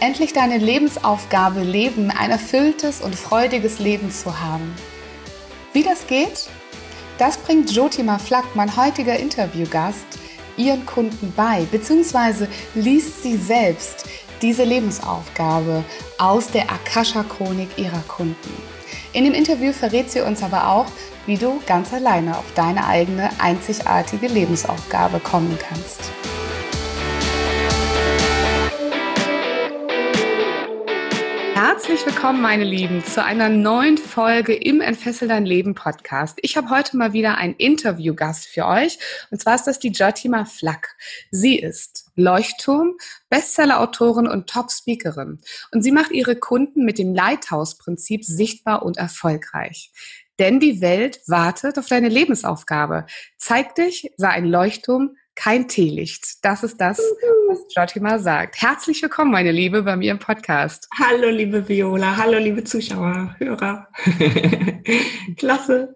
endlich 0.00 0.32
deine 0.32 0.58
Lebensaufgabe 0.58 1.60
leben, 1.60 2.10
ein 2.10 2.30
erfülltes 2.30 3.00
und 3.00 3.14
freudiges 3.14 3.78
Leben 3.78 4.10
zu 4.10 4.40
haben. 4.40 4.74
Wie 5.72 5.82
das 5.82 6.06
geht? 6.06 6.48
Das 7.18 7.36
bringt 7.36 7.70
Jotima 7.70 8.18
Flack, 8.18 8.44
mein 8.54 8.76
heutiger 8.76 9.16
Interviewgast, 9.18 10.06
ihren 10.56 10.86
Kunden 10.86 11.32
bei, 11.36 11.66
beziehungsweise 11.70 12.48
liest 12.74 13.22
sie 13.22 13.36
selbst 13.36 14.04
diese 14.40 14.64
Lebensaufgabe 14.64 15.84
aus 16.18 16.50
der 16.50 16.70
Akasha-Chronik 16.70 17.70
ihrer 17.76 18.02
Kunden. 18.06 18.62
In 19.12 19.24
dem 19.24 19.34
Interview 19.34 19.72
verrät 19.72 20.10
sie 20.10 20.20
uns 20.20 20.42
aber 20.42 20.68
auch, 20.68 20.86
wie 21.26 21.36
du 21.36 21.60
ganz 21.66 21.92
alleine 21.92 22.36
auf 22.38 22.44
deine 22.54 22.86
eigene 22.86 23.30
einzigartige 23.38 24.28
Lebensaufgabe 24.28 25.18
kommen 25.20 25.58
kannst. 25.60 26.10
Herzlich 31.88 32.14
willkommen, 32.14 32.42
meine 32.42 32.64
Lieben, 32.64 33.02
zu 33.02 33.24
einer 33.24 33.48
neuen 33.48 33.96
Folge 33.96 34.54
im 34.54 34.82
Entfessel 34.82 35.26
dein 35.26 35.46
Leben 35.46 35.74
Podcast. 35.74 36.38
Ich 36.42 36.58
habe 36.58 36.68
heute 36.68 36.98
mal 36.98 37.14
wieder 37.14 37.38
einen 37.38 37.54
Interviewgast 37.54 38.46
für 38.46 38.66
euch 38.66 38.98
und 39.30 39.40
zwar 39.40 39.54
ist 39.54 39.64
das 39.64 39.78
die 39.78 39.88
Jotima 39.88 40.44
Flack. 40.44 40.96
Sie 41.30 41.58
ist 41.58 42.10
Leuchtturm, 42.14 42.98
Bestseller-Autorin 43.30 44.26
und 44.26 44.50
Top-Speakerin 44.50 45.40
und 45.72 45.82
sie 45.82 45.90
macht 45.90 46.10
ihre 46.10 46.36
Kunden 46.36 46.84
mit 46.84 46.98
dem 46.98 47.14
Lighthouse-Prinzip 47.14 48.22
sichtbar 48.22 48.82
und 48.82 48.98
erfolgreich. 48.98 49.90
Denn 50.38 50.60
die 50.60 50.82
Welt 50.82 51.20
wartet 51.26 51.78
auf 51.78 51.86
deine 51.86 52.10
Lebensaufgabe. 52.10 53.06
Zeig 53.38 53.76
dich, 53.76 54.12
sei 54.18 54.28
ein 54.28 54.44
Leuchtturm, 54.44 55.16
kein 55.38 55.68
Teelicht. 55.68 56.44
Das 56.44 56.64
ist 56.64 56.80
das, 56.80 56.98
was 57.48 57.60
Jotima 57.74 58.18
sagt. 58.18 58.60
Herzlich 58.60 59.00
willkommen, 59.00 59.30
meine 59.30 59.52
Liebe, 59.52 59.84
bei 59.84 59.94
mir 59.94 60.10
im 60.10 60.18
Podcast. 60.18 60.88
Hallo, 60.98 61.28
liebe 61.30 61.68
Viola. 61.68 62.16
Hallo, 62.16 62.38
liebe 62.38 62.64
Zuschauer, 62.64 63.36
Hörer. 63.38 63.86
Klasse. 65.36 65.94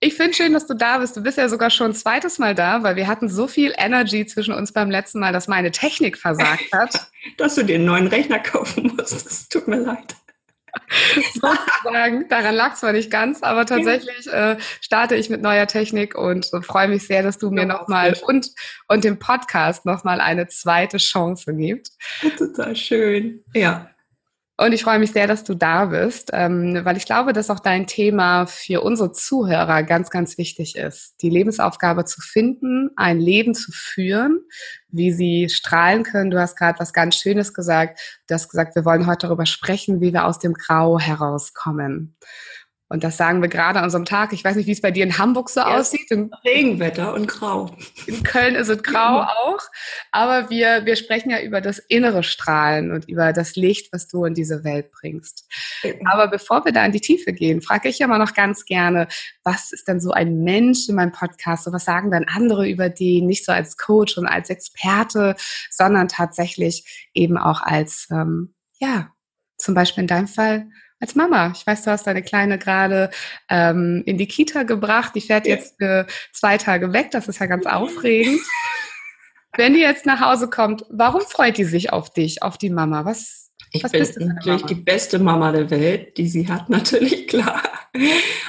Ich 0.00 0.14
finde 0.14 0.34
schön, 0.34 0.52
dass 0.52 0.66
du 0.66 0.74
da 0.74 0.98
bist. 0.98 1.16
Du 1.16 1.22
bist 1.22 1.38
ja 1.38 1.48
sogar 1.48 1.70
schon 1.70 1.92
ein 1.92 1.94
zweites 1.94 2.40
Mal 2.40 2.56
da, 2.56 2.82
weil 2.82 2.96
wir 2.96 3.06
hatten 3.06 3.28
so 3.28 3.46
viel 3.46 3.72
Energy 3.78 4.26
zwischen 4.26 4.52
uns 4.52 4.72
beim 4.72 4.90
letzten 4.90 5.20
Mal, 5.20 5.32
dass 5.32 5.46
meine 5.46 5.70
Technik 5.70 6.18
versagt 6.18 6.72
hat. 6.72 7.08
dass 7.38 7.54
du 7.54 7.62
dir 7.62 7.76
einen 7.76 7.84
neuen 7.84 8.08
Rechner 8.08 8.40
kaufen 8.40 8.96
musst. 8.96 9.52
Tut 9.52 9.68
mir 9.68 9.78
leid. 9.78 10.16
sozusagen. 11.34 12.28
Daran 12.28 12.54
lag 12.54 12.74
es 12.74 12.80
zwar 12.80 12.92
nicht 12.92 13.10
ganz, 13.10 13.42
aber 13.42 13.66
tatsächlich 13.66 14.26
äh, 14.32 14.56
starte 14.80 15.14
ich 15.14 15.30
mit 15.30 15.42
neuer 15.42 15.66
Technik 15.66 16.16
und 16.16 16.52
äh, 16.52 16.62
freue 16.62 16.88
mich 16.88 17.06
sehr, 17.06 17.22
dass 17.22 17.38
du 17.38 17.50
mir 17.50 17.66
nochmal 17.66 18.16
und, 18.26 18.50
und 18.88 19.04
dem 19.04 19.18
Podcast 19.18 19.84
nochmal 19.86 20.20
eine 20.20 20.48
zweite 20.48 20.98
Chance 20.98 21.54
gibst. 21.54 21.98
Total 22.38 22.74
schön. 22.74 23.44
Ja. 23.54 23.91
Und 24.62 24.70
ich 24.70 24.84
freue 24.84 25.00
mich 25.00 25.10
sehr, 25.10 25.26
dass 25.26 25.42
du 25.42 25.54
da 25.56 25.86
bist, 25.86 26.30
ähm, 26.32 26.84
weil 26.84 26.96
ich 26.96 27.04
glaube, 27.04 27.32
dass 27.32 27.50
auch 27.50 27.58
dein 27.58 27.88
Thema 27.88 28.46
für 28.46 28.82
unsere 28.82 29.10
Zuhörer 29.10 29.82
ganz, 29.82 30.08
ganz 30.08 30.38
wichtig 30.38 30.76
ist. 30.76 31.16
Die 31.20 31.30
Lebensaufgabe 31.30 32.04
zu 32.04 32.20
finden, 32.20 32.90
ein 32.94 33.18
Leben 33.18 33.56
zu 33.56 33.72
führen, 33.72 34.38
wie 34.88 35.10
sie 35.10 35.48
strahlen 35.48 36.04
können. 36.04 36.30
Du 36.30 36.38
hast 36.38 36.54
gerade 36.56 36.78
was 36.78 36.92
ganz 36.92 37.16
Schönes 37.16 37.54
gesagt. 37.54 37.98
Du 38.28 38.34
hast 38.34 38.50
gesagt, 38.50 38.76
wir 38.76 38.84
wollen 38.84 39.08
heute 39.08 39.26
darüber 39.26 39.46
sprechen, 39.46 40.00
wie 40.00 40.12
wir 40.12 40.26
aus 40.26 40.38
dem 40.38 40.52
Grau 40.52 41.00
herauskommen. 41.00 42.14
Und 42.92 43.04
das 43.04 43.16
sagen 43.16 43.40
wir 43.40 43.48
gerade 43.48 43.78
an 43.78 43.86
unserem 43.86 44.04
Tag. 44.04 44.34
Ich 44.34 44.44
weiß 44.44 44.54
nicht, 44.54 44.66
wie 44.66 44.72
es 44.72 44.82
bei 44.82 44.90
dir 44.90 45.02
in 45.02 45.16
Hamburg 45.16 45.48
so 45.48 45.60
ja, 45.60 45.78
aussieht. 45.78 46.10
In, 46.10 46.30
Regenwetter 46.44 47.14
und 47.14 47.26
grau. 47.26 47.74
In 48.06 48.22
Köln 48.22 48.54
ist 48.54 48.68
es 48.68 48.82
grau 48.82 49.22
auch. 49.22 49.60
Aber 50.10 50.50
wir, 50.50 50.84
wir 50.84 50.96
sprechen 50.96 51.30
ja 51.30 51.40
über 51.40 51.62
das 51.62 51.78
innere 51.78 52.22
Strahlen 52.22 52.92
und 52.92 53.08
über 53.08 53.32
das 53.32 53.56
Licht, 53.56 53.94
was 53.94 54.08
du 54.08 54.26
in 54.26 54.34
diese 54.34 54.62
Welt 54.62 54.90
bringst. 54.90 55.48
Aber 56.04 56.28
bevor 56.28 56.66
wir 56.66 56.72
da 56.72 56.84
in 56.84 56.92
die 56.92 57.00
Tiefe 57.00 57.32
gehen, 57.32 57.62
frage 57.62 57.88
ich 57.88 57.98
ja 57.98 58.04
immer 58.04 58.18
noch 58.18 58.34
ganz 58.34 58.66
gerne, 58.66 59.08
was 59.42 59.72
ist 59.72 59.88
denn 59.88 59.98
so 59.98 60.10
ein 60.10 60.44
Mensch 60.44 60.86
in 60.90 60.96
meinem 60.96 61.12
Podcast? 61.12 61.64
So 61.64 61.72
was 61.72 61.86
sagen 61.86 62.10
dann 62.10 62.24
andere 62.24 62.68
über 62.68 62.90
die, 62.90 63.22
nicht 63.22 63.46
so 63.46 63.52
als 63.52 63.78
Coach 63.78 64.18
und 64.18 64.26
als 64.26 64.50
Experte, 64.50 65.34
sondern 65.70 66.08
tatsächlich 66.08 67.08
eben 67.14 67.38
auch 67.38 67.62
als, 67.62 68.08
ähm, 68.10 68.54
ja, 68.80 69.08
zum 69.56 69.74
Beispiel 69.74 70.02
in 70.02 70.08
deinem 70.08 70.28
Fall 70.28 70.66
als 71.02 71.16
Mama. 71.16 71.52
Ich 71.54 71.66
weiß, 71.66 71.82
du 71.82 71.90
hast 71.90 72.06
deine 72.06 72.22
Kleine 72.22 72.58
gerade 72.58 73.10
ähm, 73.50 74.04
in 74.06 74.18
die 74.18 74.28
Kita 74.28 74.62
gebracht. 74.62 75.12
Die 75.16 75.20
fährt 75.20 75.46
jetzt 75.48 75.74
für 75.76 76.06
zwei 76.32 76.56
Tage 76.56 76.92
weg. 76.92 77.10
Das 77.10 77.26
ist 77.26 77.40
ja 77.40 77.46
ganz 77.46 77.66
aufregend. 77.66 78.40
Wenn 79.56 79.74
die 79.74 79.80
jetzt 79.80 80.06
nach 80.06 80.20
Hause 80.20 80.48
kommt, 80.48 80.86
warum 80.88 81.20
freut 81.22 81.58
die 81.58 81.64
sich 81.64 81.92
auf 81.92 82.10
dich, 82.10 82.42
auf 82.42 82.56
die 82.56 82.70
Mama? 82.70 83.04
Was, 83.04 83.50
ich 83.72 83.82
was 83.82 83.90
bin 83.90 84.28
natürlich 84.28 84.62
die 84.62 84.76
beste 84.76 85.18
Mama 85.18 85.50
der 85.50 85.68
Welt, 85.70 86.16
die 86.16 86.28
sie 86.28 86.48
hat, 86.48 86.70
natürlich 86.70 87.26
klar. 87.26 87.60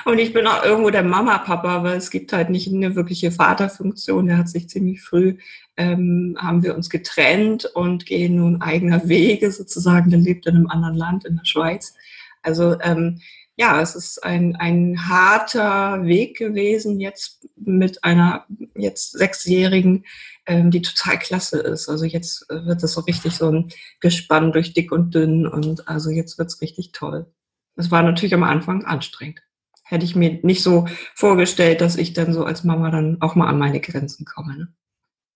Und 0.06 0.20
ich 0.20 0.32
bin 0.32 0.46
auch 0.46 0.64
irgendwo 0.64 0.92
der 0.92 1.04
Mama-Papa, 1.04 1.84
weil 1.84 1.98
es 1.98 2.12
gibt 2.12 2.32
halt 2.34 2.52
nicht 2.52 2.72
eine 2.72 2.96
wirkliche 2.96 3.32
Vaterfunktion. 3.32 4.28
Der 4.28 4.38
hat 4.38 4.48
sich 4.48 4.70
ziemlich 4.70 5.02
früh, 5.02 5.38
ähm, 5.76 6.38
haben 6.40 6.62
wir 6.62 6.76
uns 6.76 6.90
getrennt 6.90 7.66
und 7.66 8.06
gehen 8.06 8.36
nun 8.36 8.62
eigener 8.62 9.10
Wege 9.10 9.52
sozusagen. 9.52 10.12
Der 10.12 10.20
lebt 10.20 10.46
in 10.46 10.56
einem 10.56 10.68
anderen 10.68 10.96
Land, 10.96 11.26
in 11.26 11.36
der 11.36 11.46
Schweiz. 11.46 11.96
Also 12.44 12.80
ähm, 12.82 13.20
ja, 13.56 13.82
es 13.82 13.96
ist 13.96 14.24
ein, 14.24 14.56
ein 14.56 15.08
harter 15.08 16.06
Weg 16.06 16.38
gewesen 16.38 17.00
jetzt 17.00 17.48
mit 17.56 18.04
einer 18.04 18.46
jetzt 18.76 19.12
sechsjährigen, 19.12 20.06
ähm, 20.48 20.72
die 20.72 20.82
total 20.82 21.20
klasse 21.20 21.60
ist. 21.60 21.88
Also 21.88 22.06
jetzt 22.06 22.48
wird 22.50 22.84
es 22.84 22.94
so 22.94 23.02
richtig 23.02 23.34
so 23.34 23.52
ein 23.52 23.70
Gespann 24.00 24.52
durch 24.52 24.74
dick 24.74 24.92
und 24.92 25.14
dünn 25.14 25.46
und 25.46 25.88
also 25.88 26.10
jetzt 26.10 26.38
wird's 26.40 26.62
richtig 26.62 26.94
toll. 26.94 27.32
Es 27.76 27.92
war 27.92 28.02
natürlich 28.02 28.34
am 28.34 28.44
Anfang 28.44 28.86
anstrengend. 28.86 29.42
Hätte 29.84 30.06
ich 30.06 30.16
mir 30.16 30.40
nicht 30.42 30.64
so 30.64 30.88
vorgestellt, 31.14 31.82
dass 31.82 31.98
ich 31.98 32.14
dann 32.14 32.34
so 32.34 32.46
als 32.46 32.64
Mama 32.64 32.90
dann 32.90 33.18
auch 33.22 33.36
mal 33.36 33.48
an 33.48 33.60
meine 33.60 33.80
Grenzen 33.80 34.26
komme. 34.26 34.58
Ne? 34.58 34.68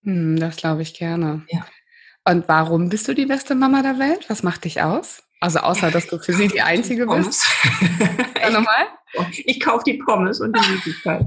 Hm, 0.03 0.39
das 0.39 0.55
glaube 0.55 0.81
ich 0.81 0.95
gerne. 0.95 1.43
Ja. 1.49 1.65
Und 2.25 2.47
warum 2.47 2.89
bist 2.89 3.07
du 3.07 3.13
die 3.13 3.25
beste 3.25 3.55
Mama 3.55 3.83
der 3.83 3.99
Welt? 3.99 4.29
Was 4.29 4.43
macht 4.43 4.65
dich 4.65 4.81
aus? 4.81 5.23
Also 5.39 5.59
außer, 5.59 5.91
dass 5.91 6.07
du 6.07 6.17
für 6.17 6.33
sie 6.33 6.47
die 6.47 6.61
Einzige 6.61 7.05
bist. 7.05 7.45
Ja, 8.39 8.51
nochmal? 8.51 8.85
Ich 9.45 9.59
kaufe 9.59 9.83
die 9.85 9.95
Pommes 9.95 10.39
und 10.39 10.55
die 10.55 10.71
Möglichkeit. 10.71 11.25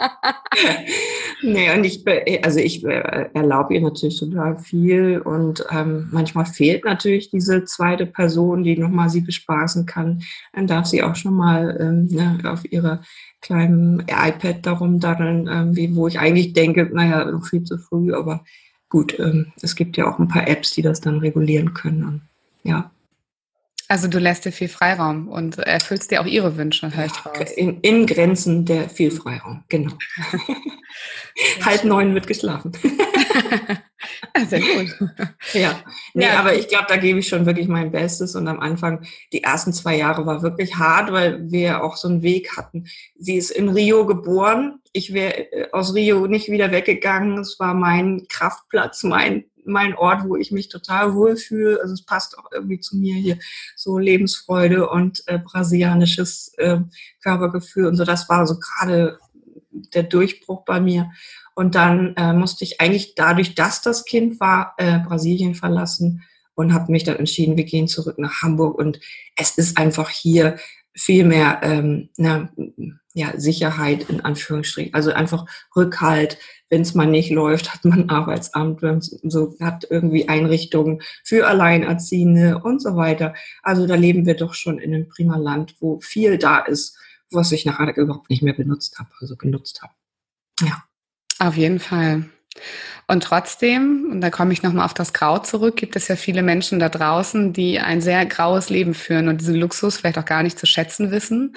nee, 1.42 1.72
und 1.72 1.84
ich, 1.84 2.04
also 2.44 2.58
ich 2.58 2.84
äh, 2.84 3.28
erlaube 3.34 3.74
ihr 3.74 3.80
natürlich 3.80 4.18
total 4.18 4.58
viel 4.58 5.20
und 5.20 5.64
ähm, 5.70 6.08
manchmal 6.10 6.46
fehlt 6.46 6.84
natürlich 6.84 7.30
diese 7.30 7.64
zweite 7.64 8.06
Person, 8.06 8.64
die 8.64 8.76
nochmal 8.76 9.10
sie 9.10 9.20
bespaßen 9.20 9.86
kann. 9.86 10.22
Dann 10.52 10.66
darf 10.66 10.86
sie 10.86 11.02
auch 11.02 11.14
schon 11.14 11.34
mal 11.34 11.76
ähm, 11.80 12.06
ne, 12.06 12.38
auf 12.44 12.64
ihre 12.70 13.02
kleinen 13.40 14.00
iPad 14.00 14.64
darum 14.64 15.00
daddeln, 15.00 15.48
ähm, 15.48 15.76
wie, 15.76 15.94
wo 15.94 16.08
ich 16.08 16.18
eigentlich 16.18 16.54
denke, 16.54 16.88
naja, 16.92 17.30
noch 17.30 17.46
viel 17.46 17.64
zu 17.64 17.78
früh, 17.78 18.14
aber 18.14 18.44
gut, 18.88 19.18
ähm, 19.18 19.52
es 19.60 19.76
gibt 19.76 19.96
ja 19.96 20.10
auch 20.10 20.18
ein 20.18 20.28
paar 20.28 20.48
Apps, 20.48 20.72
die 20.72 20.82
das 20.82 21.00
dann 21.00 21.18
regulieren 21.18 21.74
können. 21.74 22.28
Ja. 22.64 22.90
Also 23.86 24.08
du 24.08 24.18
lässt 24.18 24.46
dir 24.46 24.52
viel 24.52 24.68
Freiraum 24.68 25.28
und 25.28 25.58
erfüllst 25.58 26.10
dir 26.10 26.22
auch 26.22 26.26
ihre 26.26 26.56
Wünsche, 26.56 26.96
höre 26.96 27.06
raus. 27.06 27.50
In, 27.54 27.80
in 27.80 28.06
Grenzen 28.06 28.64
der 28.64 28.88
viel 28.88 29.10
Freiraum, 29.10 29.62
genau. 29.68 29.92
Halb 31.64 31.84
neun 31.84 32.14
wird 32.14 32.26
geschlafen. 32.26 32.72
Sehr 34.48 34.60
gut. 34.60 34.96
Ja, 35.52 35.80
nee, 36.14 36.24
ja, 36.24 36.38
aber 36.38 36.54
ich 36.54 36.68
glaube, 36.68 36.86
da 36.88 36.96
gebe 36.96 37.18
ich 37.18 37.28
schon 37.28 37.46
wirklich 37.46 37.68
mein 37.68 37.90
Bestes. 37.90 38.34
Und 38.34 38.48
am 38.48 38.60
Anfang, 38.60 39.04
die 39.32 39.42
ersten 39.42 39.72
zwei 39.72 39.96
Jahre 39.96 40.24
war 40.24 40.42
wirklich 40.42 40.76
hart, 40.76 41.12
weil 41.12 41.50
wir 41.50 41.82
auch 41.82 41.96
so 41.96 42.08
einen 42.08 42.22
Weg 42.22 42.56
hatten. 42.56 42.86
Sie 43.16 43.36
ist 43.36 43.50
in 43.50 43.68
Rio 43.68 44.06
geboren. 44.06 44.80
Ich 44.92 45.12
wäre 45.12 45.52
äh, 45.52 45.70
aus 45.72 45.94
Rio 45.94 46.26
nicht 46.26 46.50
wieder 46.50 46.70
weggegangen. 46.70 47.38
Es 47.38 47.58
war 47.58 47.74
mein 47.74 48.26
Kraftplatz, 48.28 49.02
mein 49.04 49.44
mein 49.64 49.94
Ort, 49.94 50.24
wo 50.28 50.36
ich 50.36 50.52
mich 50.52 50.68
total 50.68 51.14
wohlfühle. 51.14 51.80
Also 51.80 51.94
es 51.94 52.04
passt 52.04 52.38
auch 52.38 52.50
irgendwie 52.52 52.80
zu 52.80 52.96
mir 52.96 53.14
hier 53.16 53.38
so 53.76 53.98
Lebensfreude 53.98 54.88
und 54.88 55.22
äh, 55.26 55.38
brasilianisches 55.38 56.54
äh, 56.58 56.78
Körpergefühl 57.22 57.86
und 57.86 57.96
so. 57.96 58.04
Das 58.04 58.28
war 58.28 58.46
so 58.46 58.58
gerade 58.58 59.18
der 59.70 60.04
Durchbruch 60.04 60.64
bei 60.64 60.80
mir. 60.80 61.10
Und 61.54 61.74
dann 61.74 62.14
äh, 62.16 62.32
musste 62.32 62.64
ich 62.64 62.80
eigentlich 62.80 63.14
dadurch, 63.14 63.54
dass 63.54 63.80
das 63.80 64.04
Kind 64.04 64.40
war, 64.40 64.74
äh, 64.78 64.98
Brasilien 64.98 65.54
verlassen 65.54 66.22
und 66.54 66.72
habe 66.72 66.90
mich 66.90 67.04
dann 67.04 67.16
entschieden, 67.16 67.56
wir 67.56 67.64
gehen 67.64 67.88
zurück 67.88 68.18
nach 68.18 68.42
Hamburg 68.42 68.78
und 68.78 69.00
es 69.36 69.56
ist 69.58 69.78
einfach 69.78 70.08
hier 70.10 70.56
viel 70.94 71.24
mehr 71.24 71.60
ähm, 71.62 72.08
na, 72.16 72.48
ja, 73.14 73.38
Sicherheit 73.38 74.08
in 74.10 74.20
Anführungsstrichen, 74.20 74.94
also 74.94 75.12
einfach 75.12 75.46
Rückhalt. 75.74 76.38
Wenn 76.70 76.80
es 76.80 76.94
mal 76.94 77.06
nicht 77.06 77.30
läuft, 77.30 77.72
hat 77.72 77.84
man 77.84 78.08
Arbeitsamt, 78.10 78.80
so 79.22 79.54
hat 79.60 79.86
irgendwie 79.88 80.28
Einrichtungen 80.28 81.02
für 81.22 81.46
Alleinerziehende 81.46 82.58
und 82.58 82.82
so 82.82 82.96
weiter. 82.96 83.34
Also 83.62 83.86
da 83.86 83.94
leben 83.94 84.26
wir 84.26 84.34
doch 84.34 84.54
schon 84.54 84.78
in 84.78 84.92
einem 84.92 85.08
prima 85.08 85.36
Land, 85.36 85.76
wo 85.80 86.00
viel 86.00 86.38
da 86.38 86.58
ist, 86.58 86.98
was 87.30 87.52
ich 87.52 87.64
nachher 87.64 87.96
überhaupt 87.96 88.30
nicht 88.30 88.42
mehr 88.42 88.54
benutzt 88.54 88.98
habe, 88.98 89.10
also 89.20 89.36
genutzt 89.36 89.82
habe. 89.82 89.92
Ja. 90.60 90.82
Auf 91.38 91.56
jeden 91.56 91.80
Fall. 91.80 92.24
Und 93.06 93.22
trotzdem, 93.22 94.08
und 94.10 94.20
da 94.22 94.30
komme 94.30 94.54
ich 94.54 94.62
nochmal 94.62 94.86
auf 94.86 94.94
das 94.94 95.12
Grau 95.12 95.38
zurück, 95.38 95.76
gibt 95.76 95.94
es 95.94 96.08
ja 96.08 96.16
viele 96.16 96.42
Menschen 96.42 96.78
da 96.78 96.88
draußen, 96.88 97.52
die 97.52 97.78
ein 97.78 98.00
sehr 98.00 98.24
graues 98.24 98.70
Leben 98.70 98.94
führen 98.94 99.28
und 99.28 99.42
diesen 99.42 99.56
Luxus 99.56 99.98
vielleicht 99.98 100.16
auch 100.16 100.24
gar 100.24 100.42
nicht 100.42 100.58
zu 100.58 100.64
schätzen 100.64 101.10
wissen 101.10 101.54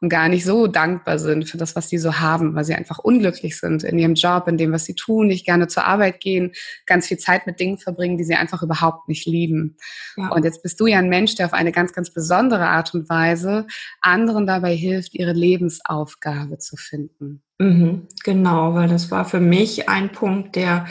und 0.00 0.10
gar 0.10 0.28
nicht 0.28 0.44
so 0.44 0.66
dankbar 0.66 1.18
sind 1.18 1.48
für 1.48 1.56
das, 1.56 1.74
was 1.74 1.88
sie 1.88 1.96
so 1.96 2.20
haben, 2.20 2.54
weil 2.54 2.64
sie 2.64 2.74
einfach 2.74 2.98
unglücklich 2.98 3.58
sind 3.58 3.82
in 3.82 3.98
ihrem 3.98 4.12
Job, 4.12 4.46
in 4.46 4.58
dem, 4.58 4.72
was 4.72 4.84
sie 4.84 4.94
tun, 4.94 5.28
nicht 5.28 5.46
gerne 5.46 5.68
zur 5.68 5.86
Arbeit 5.86 6.20
gehen, 6.20 6.52
ganz 6.84 7.06
viel 7.06 7.18
Zeit 7.18 7.46
mit 7.46 7.60
Dingen 7.60 7.78
verbringen, 7.78 8.18
die 8.18 8.24
sie 8.24 8.34
einfach 8.34 8.62
überhaupt 8.62 9.08
nicht 9.08 9.26
lieben. 9.26 9.78
Ja. 10.16 10.28
Und 10.28 10.44
jetzt 10.44 10.62
bist 10.62 10.78
du 10.80 10.86
ja 10.86 10.98
ein 10.98 11.08
Mensch, 11.08 11.34
der 11.34 11.46
auf 11.46 11.54
eine 11.54 11.72
ganz, 11.72 11.94
ganz 11.94 12.12
besondere 12.12 12.66
Art 12.66 12.92
und 12.92 13.08
Weise 13.08 13.66
anderen 14.02 14.46
dabei 14.46 14.74
hilft, 14.74 15.14
ihre 15.14 15.32
Lebensaufgabe 15.32 16.58
zu 16.58 16.76
finden. 16.76 17.42
Mhm, 17.60 18.08
genau, 18.24 18.74
weil 18.74 18.88
das 18.88 19.10
war 19.10 19.26
für 19.26 19.38
mich 19.38 19.86
ein 19.86 20.12
Punkt, 20.12 20.56
der, 20.56 20.86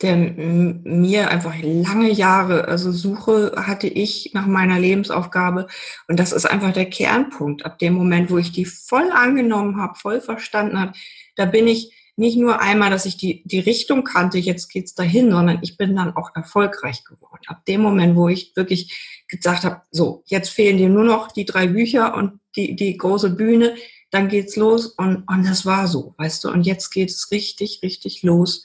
der 0.00 0.16
mir 0.16 1.30
einfach 1.30 1.54
lange 1.60 2.10
Jahre, 2.10 2.66
also 2.66 2.92
Suche 2.92 3.52
hatte 3.58 3.88
ich 3.88 4.30
nach 4.32 4.46
meiner 4.46 4.80
Lebensaufgabe. 4.80 5.66
Und 6.08 6.18
das 6.18 6.32
ist 6.32 6.46
einfach 6.46 6.72
der 6.72 6.88
Kernpunkt. 6.88 7.66
Ab 7.66 7.78
dem 7.78 7.92
Moment, 7.92 8.30
wo 8.30 8.38
ich 8.38 8.52
die 8.52 8.64
voll 8.64 9.10
angenommen 9.12 9.76
habe, 9.76 9.98
voll 9.98 10.22
verstanden 10.22 10.80
habe, 10.80 10.92
da 11.36 11.44
bin 11.44 11.68
ich 11.68 11.92
nicht 12.16 12.38
nur 12.38 12.58
einmal, 12.58 12.88
dass 12.88 13.04
ich 13.04 13.18
die, 13.18 13.42
die 13.44 13.60
Richtung 13.60 14.02
kannte, 14.04 14.38
jetzt 14.38 14.70
geht's 14.70 14.94
dahin, 14.94 15.30
sondern 15.30 15.58
ich 15.60 15.76
bin 15.76 15.94
dann 15.94 16.16
auch 16.16 16.30
erfolgreich 16.34 17.04
geworden. 17.04 17.42
Ab 17.48 17.66
dem 17.66 17.82
Moment, 17.82 18.16
wo 18.16 18.28
ich 18.28 18.52
wirklich 18.56 19.24
gesagt 19.28 19.64
habe, 19.64 19.82
so, 19.90 20.22
jetzt 20.24 20.48
fehlen 20.48 20.78
dir 20.78 20.88
nur 20.88 21.04
noch 21.04 21.32
die 21.32 21.44
drei 21.44 21.66
Bücher 21.66 22.16
und 22.16 22.40
die, 22.56 22.76
die 22.76 22.96
große 22.96 23.30
Bühne, 23.30 23.74
dann 24.14 24.28
geht's 24.28 24.56
los 24.56 24.86
und, 24.86 25.24
und 25.28 25.46
das 25.46 25.66
war 25.66 25.88
so, 25.88 26.14
weißt 26.18 26.44
du, 26.44 26.50
und 26.50 26.62
jetzt 26.62 26.90
geht 26.90 27.10
es 27.10 27.30
richtig, 27.30 27.80
richtig 27.82 28.22
los, 28.22 28.64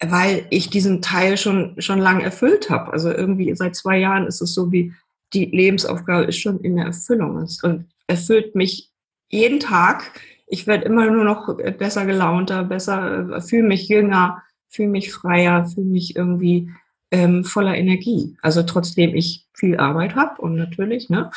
weil 0.00 0.46
ich 0.50 0.68
diesen 0.68 1.00
Teil 1.00 1.38
schon, 1.38 1.80
schon 1.80 1.98
lange 1.98 2.22
erfüllt 2.22 2.68
habe. 2.68 2.92
Also 2.92 3.10
irgendwie 3.10 3.54
seit 3.56 3.74
zwei 3.74 3.98
Jahren 3.98 4.26
ist 4.26 4.42
es 4.42 4.52
so 4.52 4.70
wie, 4.70 4.92
die 5.32 5.46
Lebensaufgabe 5.46 6.24
ist 6.24 6.38
schon 6.38 6.60
in 6.60 6.76
der 6.76 6.86
Erfüllung 6.86 7.48
und 7.62 7.86
erfüllt 8.06 8.54
mich 8.54 8.90
jeden 9.28 9.60
Tag. 9.60 10.20
Ich 10.46 10.66
werde 10.66 10.84
immer 10.84 11.10
nur 11.10 11.24
noch 11.24 11.56
besser 11.78 12.06
gelaunter, 12.06 12.62
besser, 12.62 13.40
fühle 13.40 13.64
mich 13.64 13.88
jünger, 13.88 14.42
fühle 14.68 14.88
mich 14.88 15.12
freier, 15.12 15.66
fühle 15.66 15.86
mich 15.86 16.14
irgendwie 16.14 16.70
ähm, 17.10 17.44
voller 17.44 17.76
Energie. 17.76 18.36
Also 18.42 18.62
trotzdem 18.62 19.14
ich 19.14 19.46
viel 19.54 19.78
Arbeit 19.78 20.14
habe 20.14 20.40
und 20.40 20.56
natürlich, 20.56 21.08
ne, 21.08 21.30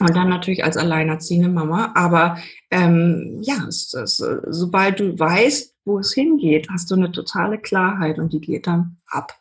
und 0.00 0.14
dann 0.14 0.28
natürlich 0.28 0.64
als 0.64 0.76
alleinerziehende 0.76 1.48
Mama. 1.48 1.92
Aber 1.94 2.38
ähm, 2.70 3.38
ja, 3.42 3.66
es, 3.68 3.94
es, 3.94 4.16
sobald 4.46 5.00
du 5.00 5.18
weißt, 5.18 5.74
wo 5.84 5.98
es 5.98 6.12
hingeht, 6.12 6.68
hast 6.70 6.90
du 6.90 6.94
eine 6.94 7.10
totale 7.10 7.58
Klarheit 7.58 8.18
und 8.18 8.32
die 8.32 8.40
geht 8.40 8.66
dann 8.66 8.98
ab. 9.06 9.34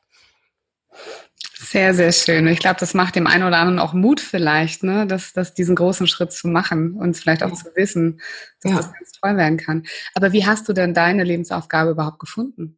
Sehr, 1.59 1.94
sehr 1.94 2.12
schön. 2.12 2.48
Ich 2.48 2.59
glaube, 2.59 2.80
das 2.80 2.94
macht 2.94 3.15
dem 3.15 3.27
einen 3.27 3.44
oder 3.44 3.57
anderen 3.57 3.80
auch 3.80 3.94
Mut 3.94 4.19
vielleicht, 4.19 4.83
ne, 4.83 5.07
dass, 5.07 5.33
dass 5.33 5.54
diesen 5.54 5.75
großen 5.75 6.07
Schritt 6.07 6.31
zu 6.31 6.48
machen 6.48 6.94
und 6.94 7.18
vielleicht 7.18 7.44
auch 7.44 7.50
ja. 7.50 7.56
zu 7.56 7.65
wissen, 7.75 8.21
dass 8.62 8.71
ja. 8.71 8.77
das 8.77 8.94
ganz 8.94 9.12
toll 9.12 9.38
werden 9.38 9.57
kann. 9.57 9.83
Aber 10.13 10.31
wie 10.31 10.45
hast 10.45 10.69
du 10.69 10.74
denn 10.74 10.94
deine 10.94 11.24
Lebensaufgabe 11.24 11.92
überhaupt 11.92 12.19
gefunden? 12.19 12.77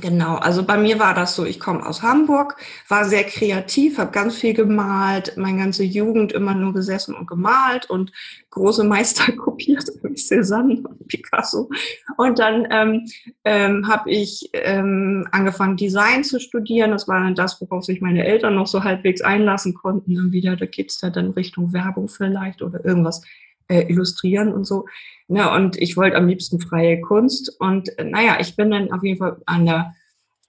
Genau, 0.00 0.34
also 0.34 0.64
bei 0.64 0.76
mir 0.76 0.98
war 0.98 1.14
das 1.14 1.36
so, 1.36 1.44
ich 1.44 1.60
komme 1.60 1.86
aus 1.86 2.02
Hamburg, 2.02 2.56
war 2.88 3.04
sehr 3.04 3.22
kreativ, 3.22 3.98
habe 3.98 4.10
ganz 4.10 4.34
viel 4.34 4.52
gemalt, 4.52 5.36
meine 5.36 5.58
ganze 5.58 5.84
Jugend 5.84 6.32
immer 6.32 6.52
nur 6.52 6.74
gesessen 6.74 7.14
und 7.14 7.28
gemalt 7.28 7.88
und 7.88 8.10
große 8.50 8.82
Meister 8.82 9.30
kopiert, 9.36 9.84
wie 10.02 10.14
Cézanne 10.14 10.84
und 10.84 11.06
Picasso. 11.06 11.70
Und 12.16 12.40
dann 12.40 12.66
ähm, 12.70 13.06
ähm, 13.44 13.86
habe 13.86 14.10
ich 14.10 14.50
ähm, 14.52 15.28
angefangen, 15.30 15.76
Design 15.76 16.24
zu 16.24 16.40
studieren. 16.40 16.90
Das 16.90 17.06
war 17.06 17.20
dann 17.20 17.36
das, 17.36 17.60
worauf 17.60 17.84
sich 17.84 18.00
meine 18.00 18.24
Eltern 18.24 18.56
noch 18.56 18.66
so 18.66 18.82
halbwegs 18.82 19.20
einlassen 19.20 19.74
konnten. 19.74 20.16
Dann 20.16 20.32
wieder, 20.32 20.56
da 20.56 20.66
geht's 20.66 20.98
da 20.98 21.10
dann 21.10 21.30
Richtung 21.30 21.72
Werbung 21.72 22.08
vielleicht 22.08 22.62
oder 22.62 22.84
irgendwas 22.84 23.22
äh, 23.68 23.82
illustrieren 23.88 24.52
und 24.52 24.64
so. 24.64 24.86
Ne, 25.26 25.50
und 25.50 25.80
ich 25.80 25.96
wollte 25.96 26.16
am 26.16 26.28
liebsten 26.28 26.60
freie 26.60 27.00
Kunst. 27.00 27.54
Und 27.58 27.98
äh, 27.98 28.04
naja, 28.04 28.38
ich 28.40 28.56
bin 28.56 28.70
dann 28.70 28.92
auf 28.92 29.02
jeden 29.02 29.18
Fall 29.18 29.36
an 29.46 29.66
der 29.66 29.94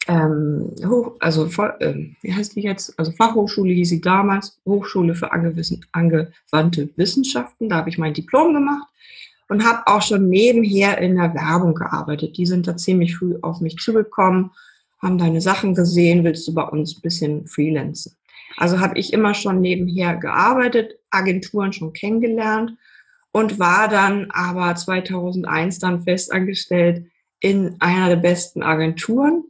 ähm, 0.07 0.71
Hoch, 0.85 1.13
also 1.19 1.45
äh, 1.79 2.09
wie 2.21 2.33
heißt 2.33 2.55
die 2.55 2.61
jetzt? 2.61 2.97
Also 2.99 3.11
Fachhochschule 3.11 3.73
hieß 3.73 3.89
sie 3.89 4.01
damals, 4.01 4.59
Hochschule 4.65 5.15
für 5.15 5.31
angewandte 5.31 6.89
Wissenschaften. 6.95 7.69
Da 7.69 7.77
habe 7.77 7.89
ich 7.89 7.97
mein 7.97 8.13
Diplom 8.13 8.53
gemacht 8.53 8.87
und 9.49 9.65
habe 9.65 9.87
auch 9.87 10.01
schon 10.01 10.29
nebenher 10.29 10.97
in 10.99 11.15
der 11.15 11.33
Werbung 11.33 11.73
gearbeitet. 11.73 12.37
Die 12.37 12.45
sind 12.45 12.67
da 12.67 12.77
ziemlich 12.77 13.15
früh 13.15 13.37
auf 13.41 13.61
mich 13.61 13.77
zugekommen, 13.77 14.51
haben 15.01 15.17
deine 15.17 15.41
Sachen 15.41 15.73
gesehen, 15.73 16.23
willst 16.23 16.47
du 16.47 16.53
bei 16.53 16.63
uns 16.63 16.97
ein 16.97 17.01
bisschen 17.01 17.47
freelancen? 17.47 18.15
Also 18.57 18.79
habe 18.79 18.97
ich 18.97 19.11
immer 19.11 19.33
schon 19.33 19.59
nebenher 19.59 20.15
gearbeitet, 20.15 20.99
Agenturen 21.09 21.73
schon 21.73 21.93
kennengelernt 21.93 22.77
und 23.35 23.59
war 23.59 23.89
dann 23.89 24.31
aber 24.31 24.73
2001 24.73 25.79
dann 25.79 26.03
festangestellt 26.03 27.05
in 27.41 27.75
einer 27.81 28.07
der 28.07 28.15
besten 28.15 28.63
Agenturen 28.63 29.43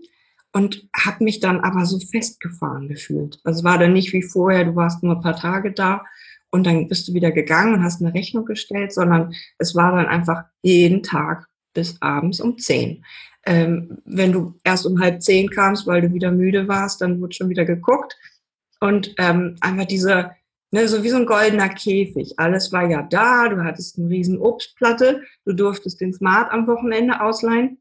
und 0.52 0.90
habe 0.92 1.24
mich 1.24 1.40
dann 1.40 1.60
aber 1.60 1.86
so 1.86 2.00
festgefahren 2.00 2.88
gefühlt. 2.88 3.40
Also 3.44 3.64
war 3.64 3.78
dann 3.78 3.94
nicht 3.94 4.12
wie 4.12 4.24
vorher, 4.24 4.66
du 4.66 4.76
warst 4.76 5.04
nur 5.04 5.18
ein 5.18 5.22
paar 5.22 5.36
Tage 5.36 5.72
da 5.72 6.04
und 6.50 6.66
dann 6.66 6.88
bist 6.88 7.08
du 7.08 7.14
wieder 7.14 7.32
gegangen 7.32 7.76
und 7.76 7.84
hast 7.84 8.02
eine 8.02 8.12
Rechnung 8.16 8.46
gestellt, 8.46 8.92
sondern 8.92 9.36
es 9.60 9.76
war 9.76 9.92
dann 9.92 10.08
einfach 10.08 10.46
jeden 10.64 11.04
Tag 11.04 11.48
bis 11.76 12.02
abends 12.02 12.40
um 12.42 12.58
zehn. 12.58 13.06
Ähm, 13.46 14.00
wenn 14.04 14.32
du 14.32 14.56
erst 14.64 14.88
um 14.88 15.00
halb 15.00 15.22
zehn 15.22 15.48
kamst, 15.48 15.86
weil 15.86 16.02
du 16.02 16.12
wieder 16.12 16.32
müde 16.32 16.68
warst, 16.68 17.02
dann 17.02 17.22
wurde 17.22 17.36
schon 17.36 17.50
wieder 17.50 17.66
geguckt. 17.66 18.18
Und 18.80 19.14
ähm, 19.20 19.58
einfach 19.62 19.86
diese, 19.86 20.32
Ne, 20.76 20.90
so 20.90 21.04
wie 21.04 21.10
so 21.10 21.16
ein 21.16 21.26
goldener 21.26 21.70
Käfig. 21.70 22.38
Alles 22.38 22.74
war 22.74 22.90
ja 22.90 23.02
da, 23.02 23.48
du 23.48 23.64
hattest 23.64 23.98
eine 23.98 24.10
riesen 24.10 24.38
Obstplatte, 24.38 25.22
du 25.46 25.54
durftest 25.54 26.02
den 26.02 26.12
Smart 26.12 26.52
am 26.52 26.68
Wochenende 26.68 27.22
ausleihen 27.22 27.78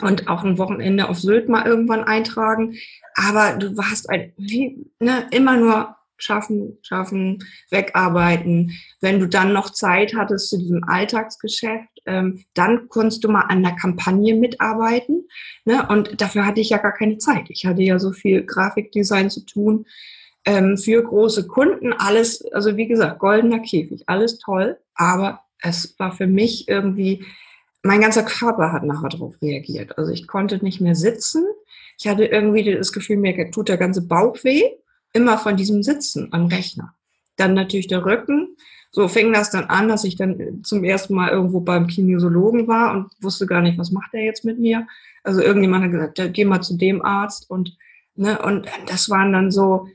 und 0.00 0.28
auch 0.28 0.44
ein 0.44 0.56
Wochenende 0.56 1.08
auf 1.08 1.18
Sylt 1.18 1.48
mal 1.48 1.66
irgendwann 1.66 2.04
eintragen. 2.04 2.76
Aber 3.16 3.56
du 3.56 3.76
warst 3.76 4.08
ein, 4.10 4.32
wie, 4.36 4.86
ne, 5.00 5.26
immer 5.32 5.56
nur 5.56 5.96
schaffen, 6.18 6.78
schaffen, 6.82 7.42
wegarbeiten. 7.72 8.78
Wenn 9.00 9.18
du 9.18 9.26
dann 9.26 9.52
noch 9.52 9.70
Zeit 9.70 10.14
hattest 10.14 10.50
zu 10.50 10.58
diesem 10.58 10.84
Alltagsgeschäft, 10.84 11.88
ähm, 12.06 12.44
dann 12.54 12.88
konntest 12.88 13.24
du 13.24 13.28
mal 13.28 13.46
an 13.48 13.64
der 13.64 13.74
Kampagne 13.74 14.36
mitarbeiten. 14.36 15.26
Ne? 15.64 15.84
Und 15.88 16.20
dafür 16.20 16.46
hatte 16.46 16.60
ich 16.60 16.70
ja 16.70 16.78
gar 16.78 16.94
keine 16.94 17.18
Zeit. 17.18 17.46
Ich 17.48 17.66
hatte 17.66 17.82
ja 17.82 17.98
so 17.98 18.12
viel 18.12 18.46
Grafikdesign 18.46 19.30
zu 19.30 19.44
tun 19.44 19.84
ähm, 20.44 20.76
für 20.76 21.02
große 21.02 21.46
Kunden. 21.46 21.92
Alles, 21.92 22.44
also 22.52 22.76
wie 22.76 22.86
gesagt, 22.86 23.18
goldener 23.18 23.60
Käfig, 23.60 24.04
alles 24.06 24.38
toll, 24.38 24.78
aber 24.94 25.40
es 25.62 25.98
war 25.98 26.12
für 26.12 26.26
mich 26.26 26.68
irgendwie, 26.68 27.24
mein 27.82 28.00
ganzer 28.00 28.24
Körper 28.24 28.72
hat 28.72 28.84
nachher 28.84 29.08
darauf 29.08 29.40
reagiert. 29.42 29.98
Also 29.98 30.12
ich 30.12 30.26
konnte 30.26 30.62
nicht 30.64 30.80
mehr 30.80 30.94
sitzen. 30.94 31.44
Ich 31.98 32.08
hatte 32.08 32.24
irgendwie 32.24 32.74
das 32.74 32.92
Gefühl, 32.92 33.16
mir 33.16 33.50
tut 33.50 33.68
der 33.68 33.76
ganze 33.76 34.06
Bauch 34.06 34.36
weh, 34.42 34.62
immer 35.12 35.38
von 35.38 35.56
diesem 35.56 35.82
Sitzen 35.82 36.28
am 36.32 36.46
Rechner. 36.46 36.94
Dann 37.36 37.54
natürlich 37.54 37.88
der 37.88 38.04
Rücken. 38.04 38.56
So 38.92 39.06
fing 39.06 39.32
das 39.32 39.50
dann 39.50 39.64
an, 39.64 39.88
dass 39.88 40.04
ich 40.04 40.16
dann 40.16 40.62
zum 40.64 40.82
ersten 40.82 41.14
Mal 41.14 41.30
irgendwo 41.30 41.60
beim 41.60 41.86
Kinesiologen 41.86 42.66
war 42.66 42.92
und 42.92 43.10
wusste 43.20 43.46
gar 43.46 43.60
nicht, 43.60 43.78
was 43.78 43.92
macht 43.92 44.12
er 44.14 44.24
jetzt 44.24 44.44
mit 44.44 44.58
mir. 44.58 44.86
Also 45.22 45.40
irgendjemand 45.40 45.84
hat 45.84 45.92
gesagt, 45.92 46.34
geh 46.34 46.44
mal 46.44 46.60
zu 46.60 46.76
dem 46.76 47.02
Arzt 47.02 47.48
und 47.48 47.76
ne, 48.16 48.40
und 48.42 48.66
das 48.86 49.08
waren 49.08 49.32
dann 49.32 49.50
so 49.50 49.86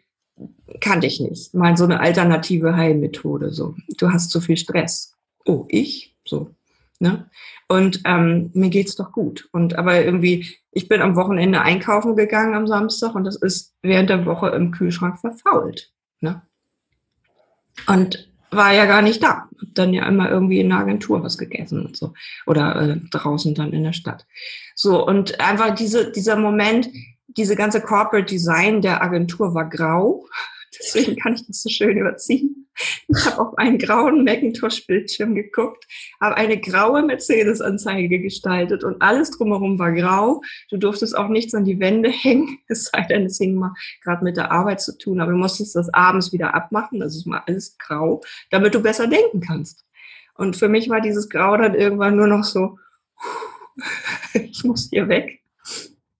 kannte 0.81 1.07
ich 1.07 1.19
nicht. 1.19 1.53
Mal 1.53 1.77
so 1.77 1.83
eine 1.83 1.99
alternative 1.99 2.75
Heilmethode. 2.75 3.51
So, 3.51 3.75
du 3.97 4.11
hast 4.11 4.31
zu 4.31 4.41
viel 4.41 4.57
Stress. 4.57 5.13
Oh, 5.45 5.65
ich? 5.69 6.15
So. 6.25 6.51
Ne? 6.99 7.29
Und 7.67 8.01
ähm, 8.05 8.51
mir 8.53 8.69
geht's 8.69 8.95
doch 8.95 9.11
gut. 9.11 9.49
Und 9.51 9.77
aber 9.77 10.03
irgendwie, 10.03 10.47
ich 10.71 10.87
bin 10.87 11.01
am 11.01 11.15
Wochenende 11.15 11.61
einkaufen 11.61 12.15
gegangen 12.15 12.53
am 12.53 12.67
Samstag 12.67 13.15
und 13.15 13.23
das 13.25 13.35
ist 13.35 13.75
während 13.81 14.09
der 14.09 14.25
Woche 14.25 14.49
im 14.49 14.71
Kühlschrank 14.71 15.19
verfault. 15.19 15.91
Ne? 16.21 16.41
Und 17.87 18.29
war 18.51 18.73
ja 18.73 18.85
gar 18.85 19.01
nicht 19.01 19.21
da. 19.21 19.49
Hab 19.61 19.73
dann 19.73 19.93
ja 19.93 20.07
immer 20.07 20.29
irgendwie 20.29 20.59
in 20.59 20.69
der 20.69 20.79
Agentur 20.79 21.23
was 21.23 21.37
gegessen 21.37 21.85
und 21.85 21.97
so. 21.97 22.13
Oder 22.45 22.75
äh, 22.75 22.97
draußen 23.11 23.53
dann 23.55 23.73
in 23.73 23.83
der 23.83 23.93
Stadt. 23.93 24.25
So, 24.75 25.05
und 25.05 25.39
einfach 25.39 25.75
diese, 25.75 26.11
dieser 26.11 26.37
Moment, 26.37 26.89
diese 27.27 27.55
ganze 27.55 27.81
Corporate 27.81 28.25
Design 28.25 28.81
der 28.81 29.01
Agentur 29.01 29.53
war 29.53 29.69
grau. 29.69 30.25
Deswegen 30.79 31.15
kann 31.15 31.33
ich 31.33 31.47
das 31.47 31.61
so 31.61 31.69
schön 31.69 31.97
überziehen. 31.97 32.67
Ich 33.07 33.25
habe 33.25 33.39
auf 33.39 33.57
einen 33.57 33.77
grauen 33.77 34.25
Macintosh-Bildschirm 34.25 35.33
geguckt, 35.33 35.85
habe 36.19 36.35
eine 36.35 36.59
graue 36.59 37.01
Mercedes-Anzeige 37.01 38.19
gestaltet 38.19 38.83
und 38.83 39.01
alles 39.01 39.31
drumherum 39.31 39.79
war 39.79 39.93
grau. 39.93 40.41
Du 40.69 40.77
durftest 40.77 41.17
auch 41.17 41.29
nichts 41.29 41.53
an 41.53 41.63
die 41.63 41.79
Wände 41.79 42.09
hängen, 42.11 42.57
es 42.67 42.85
sei 42.85 43.01
denn, 43.03 43.25
es 43.25 43.37
hing 43.37 43.55
mal 43.55 43.73
gerade 44.03 44.23
mit 44.23 44.35
der 44.35 44.51
Arbeit 44.51 44.81
zu 44.81 44.97
tun, 44.97 45.21
aber 45.21 45.31
du 45.31 45.37
musstest 45.37 45.75
das 45.75 45.93
abends 45.93 46.33
wieder 46.33 46.53
abmachen, 46.53 46.99
das 46.99 47.15
ist 47.15 47.25
mal 47.25 47.43
alles 47.47 47.77
grau, 47.77 48.21
damit 48.49 48.75
du 48.75 48.81
besser 48.81 49.07
denken 49.07 49.39
kannst. 49.39 49.85
Und 50.35 50.57
für 50.57 50.67
mich 50.67 50.89
war 50.89 50.99
dieses 50.99 51.29
Grau 51.29 51.55
dann 51.55 51.75
irgendwann 51.75 52.17
nur 52.17 52.27
noch 52.27 52.43
so, 52.43 52.77
ich 54.33 54.63
muss 54.65 54.89
hier 54.89 55.07
weg. 55.07 55.44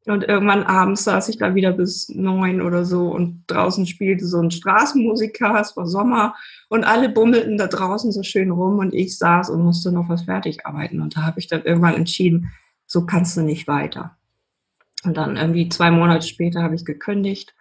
Und 0.05 0.24
irgendwann 0.24 0.63
abends 0.63 1.03
saß 1.03 1.29
ich 1.29 1.38
da 1.38 1.55
wieder 1.55 1.71
bis 1.71 2.09
neun 2.09 2.62
oder 2.62 2.85
so 2.85 3.07
und 3.07 3.43
draußen 3.47 3.88
spielte 3.88 4.27
so 4.27 4.39
ein 4.39 4.51
Straßenmusiker, 4.51 5.59
es 5.59 5.75
war 5.75 5.88
Sommer 5.88 6.35
und 6.69 6.83
alle 6.83 7.09
bummelten 7.09 7.57
da 7.57 7.65
draußen 7.65 8.12
so 8.12 8.21
schön 8.21 8.51
rum 8.51 8.77
und 8.77 8.93
ich 8.93 9.17
saß 9.17 9.50
und 9.50 9.63
musste 9.63 9.91
noch 9.91 10.07
was 10.07 10.24
fertig 10.24 10.65
arbeiten. 10.67 11.01
Und 11.01 11.17
da 11.17 11.24
habe 11.24 11.39
ich 11.39 11.47
dann 11.47 11.63
irgendwann 11.63 11.95
entschieden, 11.95 12.51
so 12.85 13.07
kannst 13.07 13.35
du 13.35 13.41
nicht 13.41 13.67
weiter. 13.67 14.15
Und 15.03 15.17
dann 15.17 15.38
irgendwie 15.38 15.69
zwei 15.69 15.89
Monate 15.89 16.27
später 16.27 16.62
habe 16.62 16.75
ich 16.75 16.85
gekündigt 16.85 17.55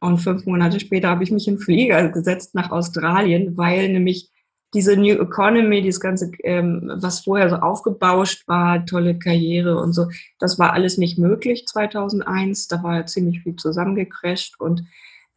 und 0.00 0.18
fünf 0.18 0.46
Monate 0.46 0.80
später 0.80 1.08
habe 1.08 1.24
ich 1.24 1.30
mich 1.30 1.48
in 1.48 1.58
Flieger 1.58 2.08
gesetzt 2.08 2.54
nach 2.54 2.70
Australien, 2.70 3.58
weil 3.58 3.90
nämlich 3.90 4.30
diese 4.74 4.96
New 4.96 5.14
Economy, 5.14 5.80
dieses 5.80 6.00
ganze, 6.00 6.32
ähm, 6.42 6.90
was 6.96 7.20
vorher 7.20 7.48
so 7.48 7.56
aufgebauscht 7.56 8.46
war, 8.48 8.84
tolle 8.84 9.18
Karriere 9.18 9.78
und 9.78 9.92
so, 9.92 10.08
das 10.38 10.58
war 10.58 10.72
alles 10.72 10.98
nicht 10.98 11.16
möglich 11.16 11.66
2001. 11.66 12.68
Da 12.68 12.82
war 12.82 12.96
ja 12.96 13.06
ziemlich 13.06 13.42
viel 13.42 13.56
zusammengecrasht 13.56 14.60
und 14.60 14.84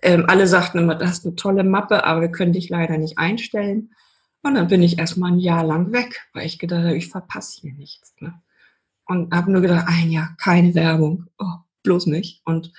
ähm, 0.01 0.25
alle 0.27 0.47
sagten 0.47 0.79
immer, 0.79 0.95
das 0.95 1.19
ist 1.19 1.25
eine 1.25 1.35
tolle 1.35 1.63
Mappe, 1.63 2.03
aber 2.03 2.21
wir 2.21 2.31
können 2.31 2.53
dich 2.53 2.69
leider 2.69 2.97
nicht 2.97 3.17
einstellen. 3.17 3.91
Und 4.43 4.55
dann 4.55 4.67
bin 4.67 4.83
ich 4.83 4.99
erstmal 4.99 5.31
ein 5.31 5.39
Jahr 5.39 5.63
lang 5.63 5.91
weg, 5.91 6.27
weil 6.33 6.45
ich 6.45 6.59
gedacht 6.59 6.83
habe, 6.83 6.97
ich 6.97 7.07
verpasse 7.07 7.61
hier 7.61 7.73
nichts. 7.73 8.15
Ne? 8.19 8.33
Und 9.05 9.33
habe 9.33 9.51
nur 9.51 9.61
gedacht, 9.61 9.85
ein 9.87 10.11
Jahr, 10.11 10.35
keine 10.39 10.75
Werbung, 10.75 11.25
oh, 11.39 11.55
bloß 11.83 12.07
nicht. 12.07 12.41
Und 12.45 12.71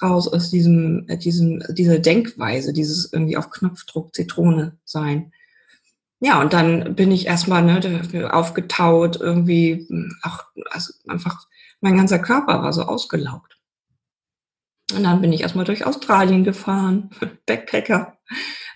raus 0.00 0.28
aus 0.28 0.50
diesem, 0.50 1.06
äh, 1.08 1.18
diesem, 1.18 1.62
dieser 1.70 1.98
Denkweise, 1.98 2.72
dieses 2.72 3.12
irgendwie 3.12 3.36
auf 3.36 3.50
Knopfdruck 3.50 4.14
Zitrone 4.14 4.76
sein 4.84 5.32
ja, 6.20 6.40
und 6.40 6.52
dann 6.52 6.96
bin 6.96 7.12
ich 7.12 7.26
erstmal 7.26 7.62
ne, 7.62 8.30
aufgetaut, 8.32 9.20
irgendwie, 9.20 9.86
auch, 10.22 10.44
also 10.70 10.92
einfach, 11.06 11.46
mein 11.80 11.96
ganzer 11.96 12.18
Körper 12.18 12.62
war 12.62 12.72
so 12.72 12.82
ausgelaugt. 12.82 13.56
Und 14.94 15.04
dann 15.04 15.20
bin 15.20 15.32
ich 15.32 15.42
erstmal 15.42 15.64
durch 15.64 15.86
Australien 15.86 16.44
gefahren, 16.44 17.10
Backpacker 17.46 18.18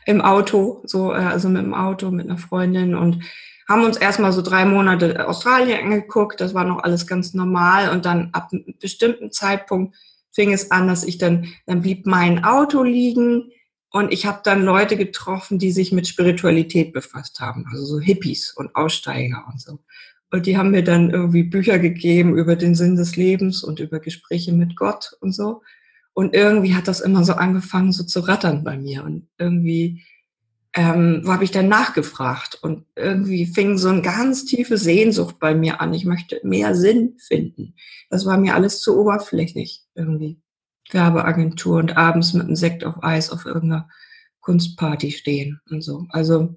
im 0.06 0.20
Auto, 0.20 0.82
so, 0.84 1.12
äh, 1.12 1.16
also 1.16 1.49
mit 1.49 1.62
dem 1.62 1.75
Auto, 1.75 2.11
mit 2.11 2.28
einer 2.28 2.38
Freundin 2.38 2.94
und 2.94 3.25
haben 3.68 3.84
uns 3.84 3.96
erstmal 3.96 4.32
so 4.32 4.42
drei 4.42 4.64
Monate 4.64 5.26
Australien 5.26 5.84
angeguckt. 5.84 6.40
Das 6.40 6.52
war 6.52 6.64
noch 6.64 6.82
alles 6.82 7.06
ganz 7.06 7.32
normal. 7.32 7.90
Und 7.90 8.04
dann 8.04 8.30
ab 8.32 8.49
einem 8.52 8.75
bestimmten 8.80 9.30
Zeitpunkt 9.30 9.96
fing 10.30 10.52
es 10.52 10.70
an, 10.70 10.88
dass 10.88 11.04
ich 11.04 11.18
dann, 11.18 11.46
dann 11.66 11.80
blieb 11.80 12.06
mein 12.06 12.44
Auto 12.44 12.82
liegen 12.82 13.50
und 13.92 14.12
ich 14.12 14.25
habe 14.26 14.40
dann 14.42 14.64
Leute 14.64 14.96
getroffen, 14.96 15.58
die 15.58 15.70
sich 15.70 15.92
mit 15.92 16.08
Spiritualität 16.08 16.92
befasst 16.92 17.40
haben, 17.40 17.66
also 17.70 17.84
so 17.84 18.00
Hippies 18.00 18.52
und 18.52 18.75
Aussteiger 18.75 19.44
und 19.52 19.61
so. 19.61 19.78
Und 20.30 20.46
die 20.46 20.56
haben 20.56 20.70
mir 20.70 20.82
dann 20.82 21.11
irgendwie 21.11 21.42
Bücher 21.42 21.78
gegeben 21.78 22.38
über 22.38 22.56
den 22.56 22.75
Sinn 22.75 22.96
des 22.96 23.16
Lebens 23.16 23.62
und 23.62 23.80
über 23.80 24.00
Gespräche 24.00 24.52
mit 24.52 24.76
Gott 24.76 25.12
und 25.20 25.32
so. 25.32 25.61
Und 26.14 26.34
irgendwie 26.34 26.75
hat 26.75 26.88
das 26.88 27.00
immer 27.00 27.22
so 27.22 27.34
angefangen, 27.34 27.92
so 27.92 28.02
zu 28.04 28.20
rattern 28.20 28.64
bei 28.64 28.78
mir. 28.78 29.04
Und 29.04 29.28
irgendwie 29.37 30.02
ähm, 30.72 31.22
habe 31.26 31.44
ich 31.44 31.50
dann 31.50 31.68
nachgefragt. 31.68 32.58
Und 32.62 32.87
irgendwie 32.96 33.44
fing 33.44 33.76
so 33.76 33.88
eine 33.88 34.00
ganz 34.00 34.46
tiefe 34.46 34.78
Sehnsucht 34.78 35.38
bei 35.38 35.54
mir 35.54 35.82
an. 35.82 35.92
Ich 35.92 36.06
möchte 36.06 36.40
mehr 36.44 36.75
Sinn 36.75 37.16
finden. 37.18 37.75
Das 38.08 38.25
war 38.25 38.38
mir 38.38 38.54
alles 38.54 38.80
zu 38.80 38.99
oberflächlich 38.99 39.84
irgendwie. 39.94 40.41
Werbeagentur 40.94 41.78
und 41.78 41.96
abends 41.96 42.32
mit 42.32 42.46
einem 42.46 42.56
Sekt 42.56 42.84
auf 42.84 43.02
Eis 43.02 43.30
auf 43.30 43.46
irgendeiner 43.46 43.88
Kunstparty 44.40 45.12
stehen 45.12 45.61
und 45.70 45.82
so. 45.82 46.06
Also 46.11 46.56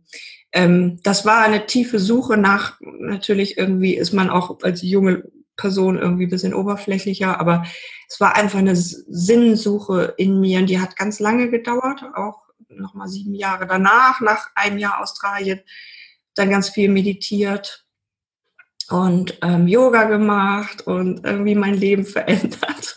ähm, 0.51 0.99
das 1.03 1.25
war 1.25 1.43
eine 1.43 1.65
tiefe 1.65 1.99
Suche 1.99 2.37
nach, 2.37 2.79
natürlich 2.81 3.57
irgendwie 3.57 3.95
ist 3.95 4.13
man 4.13 4.29
auch 4.29 4.61
als 4.63 4.81
junge 4.81 5.23
Person 5.55 5.97
irgendwie 5.97 6.25
ein 6.25 6.29
bisschen 6.29 6.53
oberflächlicher, 6.53 7.39
aber 7.39 7.65
es 8.09 8.19
war 8.19 8.35
einfach 8.35 8.59
eine 8.59 8.75
Sinnsuche 8.75 10.13
in 10.17 10.39
mir 10.39 10.59
und 10.59 10.69
die 10.69 10.79
hat 10.79 10.97
ganz 10.97 11.19
lange 11.19 11.49
gedauert, 11.49 12.03
auch 12.15 12.43
nochmal 12.69 13.07
sieben 13.07 13.35
Jahre 13.35 13.67
danach, 13.67 14.19
nach 14.21 14.49
einem 14.55 14.77
Jahr 14.77 15.01
Australien, 15.01 15.61
dann 16.33 16.49
ganz 16.49 16.69
viel 16.69 16.89
meditiert 16.89 17.85
und 18.89 19.37
ähm, 19.41 19.67
Yoga 19.67 20.03
gemacht 20.05 20.85
und 20.85 21.25
irgendwie 21.25 21.55
mein 21.55 21.75
Leben 21.75 22.05
verändert. 22.05 22.95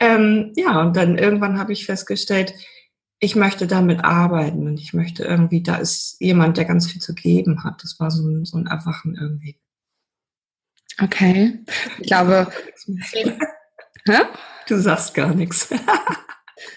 Ähm, 0.00 0.52
ja, 0.56 0.80
und 0.80 0.96
dann 0.96 1.18
irgendwann 1.18 1.58
habe 1.58 1.72
ich 1.72 1.86
festgestellt, 1.86 2.54
ich 3.18 3.34
möchte 3.34 3.66
damit 3.66 4.04
arbeiten 4.04 4.66
und 4.66 4.78
ich 4.78 4.92
möchte 4.92 5.24
irgendwie, 5.24 5.62
da 5.62 5.76
ist 5.76 6.16
jemand, 6.20 6.58
der 6.58 6.66
ganz 6.66 6.90
viel 6.90 7.00
zu 7.00 7.14
geben 7.14 7.64
hat. 7.64 7.82
Das 7.82 7.98
war 7.98 8.10
so 8.10 8.26
ein, 8.26 8.44
so 8.44 8.58
ein 8.58 8.66
Erwachen 8.66 9.16
irgendwie. 9.18 9.58
Okay. 11.02 11.58
Ich 11.98 12.06
glaube. 12.06 12.46
du 14.68 14.78
sagst 14.78 15.14
gar 15.14 15.34
nichts. 15.34 15.68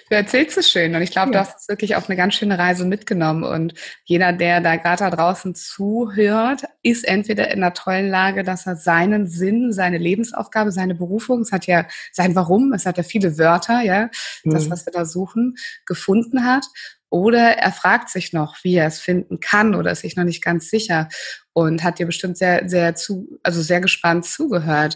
Du 0.09 0.15
erzählst 0.15 0.57
es 0.57 0.69
schön 0.69 0.93
und 0.93 1.01
ich 1.01 1.11
glaube, 1.11 1.31
ja. 1.31 1.39
du 1.41 1.47
hast 1.47 1.61
es 1.61 1.67
wirklich 1.69 1.95
auf 1.95 2.09
eine 2.09 2.17
ganz 2.17 2.35
schöne 2.35 2.59
Reise 2.59 2.85
mitgenommen. 2.85 3.43
Und 3.43 3.73
jeder, 4.03 4.33
der 4.33 4.59
da 4.59 4.75
gerade 4.75 5.05
da 5.05 5.09
draußen 5.09 5.55
zuhört, 5.55 6.63
ist 6.83 7.07
entweder 7.07 7.49
in 7.49 7.63
einer 7.63 7.73
tollen 7.73 8.09
Lage, 8.09 8.43
dass 8.43 8.67
er 8.67 8.75
seinen 8.75 9.27
Sinn, 9.27 9.71
seine 9.71 9.97
Lebensaufgabe, 9.97 10.71
seine 10.71 10.95
Berufung, 10.95 11.41
es 11.41 11.53
hat 11.53 11.65
ja 11.65 11.87
sein 12.11 12.35
Warum, 12.35 12.73
es 12.73 12.85
hat 12.85 12.97
ja 12.97 13.03
viele 13.03 13.37
Wörter, 13.37 13.81
ja, 13.81 14.09
mhm. 14.43 14.51
das, 14.51 14.69
was 14.69 14.85
wir 14.85 14.91
da 14.91 15.05
suchen, 15.05 15.55
gefunden 15.85 16.45
hat. 16.45 16.65
Oder 17.09 17.57
er 17.57 17.71
fragt 17.71 18.09
sich 18.09 18.33
noch, 18.33 18.57
wie 18.63 18.75
er 18.75 18.87
es 18.87 18.99
finden 18.99 19.39
kann 19.39 19.73
oder 19.73 19.91
ist 19.91 20.01
sich 20.01 20.15
noch 20.15 20.25
nicht 20.25 20.43
ganz 20.43 20.69
sicher 20.69 21.07
und 21.53 21.83
hat 21.83 21.97
dir 21.97 22.05
bestimmt 22.05 22.37
sehr, 22.37 22.69
sehr 22.69 22.95
zu, 22.95 23.39
also 23.43 23.61
sehr 23.61 23.81
gespannt 23.81 24.25
zugehört. 24.25 24.95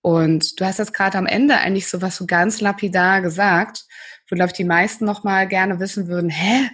Und 0.00 0.60
du 0.60 0.64
hast 0.64 0.78
jetzt 0.78 0.94
gerade 0.94 1.18
am 1.18 1.26
Ende 1.26 1.56
eigentlich 1.56 1.88
so 1.88 2.00
was 2.00 2.16
so 2.16 2.26
ganz 2.26 2.60
lapidar 2.60 3.22
gesagt 3.22 3.87
wo, 4.28 4.36
glaube 4.36 4.48
ich, 4.48 4.56
die 4.56 4.64
meisten 4.64 5.04
noch 5.04 5.24
mal 5.24 5.46
gerne 5.46 5.80
wissen 5.80 6.08
würden, 6.08 6.30
hä, 6.30 6.68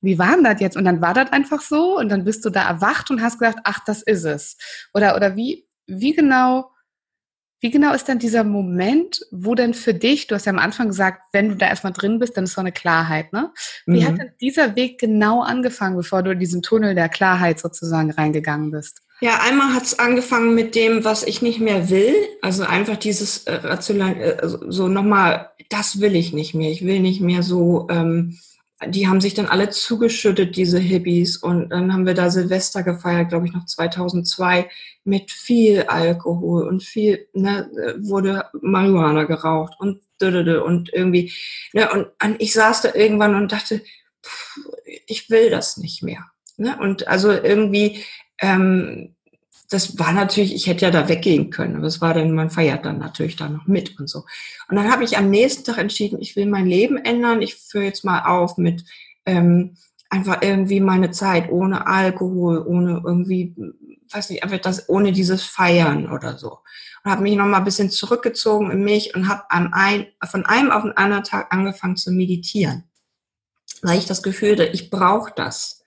wie 0.00 0.18
war 0.18 0.34
denn 0.34 0.44
das 0.44 0.60
jetzt? 0.60 0.76
Und 0.76 0.84
dann 0.84 1.00
war 1.00 1.14
das 1.14 1.32
einfach 1.32 1.60
so 1.60 1.98
und 1.98 2.08
dann 2.08 2.24
bist 2.24 2.44
du 2.44 2.50
da 2.50 2.68
erwacht 2.68 3.10
und 3.10 3.20
hast 3.20 3.38
gedacht, 3.38 3.58
ach, 3.64 3.80
das 3.84 4.02
ist 4.02 4.24
es. 4.24 4.56
Oder, 4.94 5.16
oder 5.16 5.36
wie, 5.36 5.66
wie 5.86 6.14
genau, 6.14 6.70
wie 7.60 7.70
genau 7.70 7.92
ist 7.92 8.06
denn 8.06 8.20
dieser 8.20 8.44
Moment, 8.44 9.20
wo 9.32 9.56
denn 9.56 9.74
für 9.74 9.94
dich, 9.94 10.28
du 10.28 10.36
hast 10.36 10.46
ja 10.46 10.52
am 10.52 10.60
Anfang 10.60 10.88
gesagt, 10.88 11.22
wenn 11.32 11.48
du 11.48 11.56
da 11.56 11.66
erstmal 11.66 11.92
drin 11.92 12.20
bist, 12.20 12.36
dann 12.36 12.44
ist 12.44 12.52
so 12.52 12.60
eine 12.60 12.70
Klarheit, 12.70 13.32
ne? 13.32 13.52
Wie 13.86 14.02
mhm. 14.02 14.06
hat 14.06 14.18
denn 14.18 14.32
dieser 14.40 14.76
Weg 14.76 15.00
genau 15.00 15.42
angefangen, 15.42 15.96
bevor 15.96 16.22
du 16.22 16.30
in 16.30 16.38
diesen 16.38 16.62
Tunnel 16.62 16.94
der 16.94 17.08
Klarheit 17.08 17.58
sozusagen 17.58 18.12
reingegangen 18.12 18.70
bist? 18.70 19.02
Ja, 19.20 19.40
einmal 19.42 19.74
hat 19.74 19.82
es 19.82 19.98
angefangen 19.98 20.54
mit 20.54 20.74
dem, 20.76 21.04
was 21.04 21.24
ich 21.24 21.42
nicht 21.42 21.58
mehr 21.58 21.90
will. 21.90 22.14
Also 22.40 22.62
einfach 22.62 22.96
dieses 22.96 23.44
äh, 23.44 23.54
rational, 23.54 24.16
äh, 24.16 24.48
so 24.68 24.86
nochmal, 24.86 25.50
das 25.68 26.00
will 26.00 26.14
ich 26.14 26.32
nicht 26.32 26.54
mehr. 26.54 26.70
Ich 26.70 26.86
will 26.86 27.00
nicht 27.00 27.20
mehr 27.20 27.42
so, 27.42 27.88
ähm, 27.90 28.38
die 28.86 29.08
haben 29.08 29.20
sich 29.20 29.34
dann 29.34 29.46
alle 29.46 29.70
zugeschüttet, 29.70 30.54
diese 30.54 30.78
Hippies. 30.78 31.36
Und 31.36 31.70
dann 31.70 31.92
haben 31.92 32.06
wir 32.06 32.14
da 32.14 32.30
Silvester 32.30 32.84
gefeiert, 32.84 33.30
glaube 33.30 33.46
ich, 33.46 33.52
noch 33.52 33.66
2002, 33.66 34.70
mit 35.02 35.32
viel 35.32 35.82
Alkohol 35.88 36.68
und 36.68 36.84
viel, 36.84 37.26
ne, 37.32 37.68
wurde 38.00 38.44
Marihuana 38.60 39.24
geraucht 39.24 39.74
und 39.78 40.00
und 40.20 40.92
irgendwie, 40.92 41.32
ne, 41.72 41.88
und, 41.92 42.08
und 42.20 42.40
ich 42.40 42.52
saß 42.52 42.82
da 42.82 42.94
irgendwann 42.94 43.36
und 43.36 43.52
dachte, 43.52 43.82
pff, 44.24 44.58
ich 45.06 45.30
will 45.30 45.48
das 45.48 45.76
nicht 45.76 46.02
mehr. 46.02 46.24
Ne? 46.56 46.76
Und 46.80 47.06
also 47.06 47.30
irgendwie 47.30 48.04
ähm, 48.40 49.14
das 49.70 49.98
war 49.98 50.12
natürlich, 50.12 50.54
ich 50.54 50.66
hätte 50.66 50.86
ja 50.86 50.90
da 50.90 51.08
weggehen 51.08 51.50
können, 51.50 51.76
aber 51.76 51.86
es 51.86 52.00
war 52.00 52.14
dann, 52.14 52.32
man 52.32 52.50
feiert 52.50 52.86
dann 52.86 52.98
natürlich 52.98 53.36
da 53.36 53.48
noch 53.48 53.66
mit 53.66 53.98
und 53.98 54.08
so. 54.08 54.24
Und 54.68 54.76
dann 54.76 54.90
habe 54.90 55.04
ich 55.04 55.18
am 55.18 55.28
nächsten 55.28 55.64
Tag 55.64 55.78
entschieden, 55.78 56.20
ich 56.20 56.36
will 56.36 56.46
mein 56.46 56.66
Leben 56.66 56.96
ändern, 56.96 57.42
ich 57.42 57.56
führe 57.56 57.84
jetzt 57.84 58.04
mal 58.04 58.22
auf 58.24 58.56
mit 58.56 58.84
ähm, 59.26 59.76
einfach 60.08 60.40
irgendwie 60.40 60.80
meine 60.80 61.10
Zeit 61.10 61.50
ohne 61.50 61.86
Alkohol, 61.86 62.64
ohne 62.66 63.02
irgendwie, 63.04 63.54
weiß 64.10 64.30
nicht, 64.30 64.42
einfach 64.42 64.58
das, 64.58 64.88
ohne 64.88 65.12
dieses 65.12 65.42
Feiern 65.42 66.10
oder 66.10 66.38
so. 66.38 66.60
Und 67.04 67.10
habe 67.10 67.22
mich 67.22 67.36
nochmal 67.36 67.60
ein 67.60 67.64
bisschen 67.64 67.90
zurückgezogen 67.90 68.70
in 68.70 68.84
mich 68.84 69.14
und 69.14 69.28
habe 69.28 69.50
ein, 69.50 70.06
von 70.24 70.46
einem 70.46 70.70
auf 70.70 70.82
den 70.82 70.96
anderen 70.96 71.24
Tag 71.24 71.52
angefangen 71.52 71.96
zu 71.96 72.10
meditieren. 72.10 72.84
Weil 73.82 73.98
ich 73.98 74.06
das 74.06 74.22
Gefühl 74.22 74.52
hatte, 74.52 74.64
ich 74.64 74.88
brauche 74.88 75.32
das. 75.36 75.84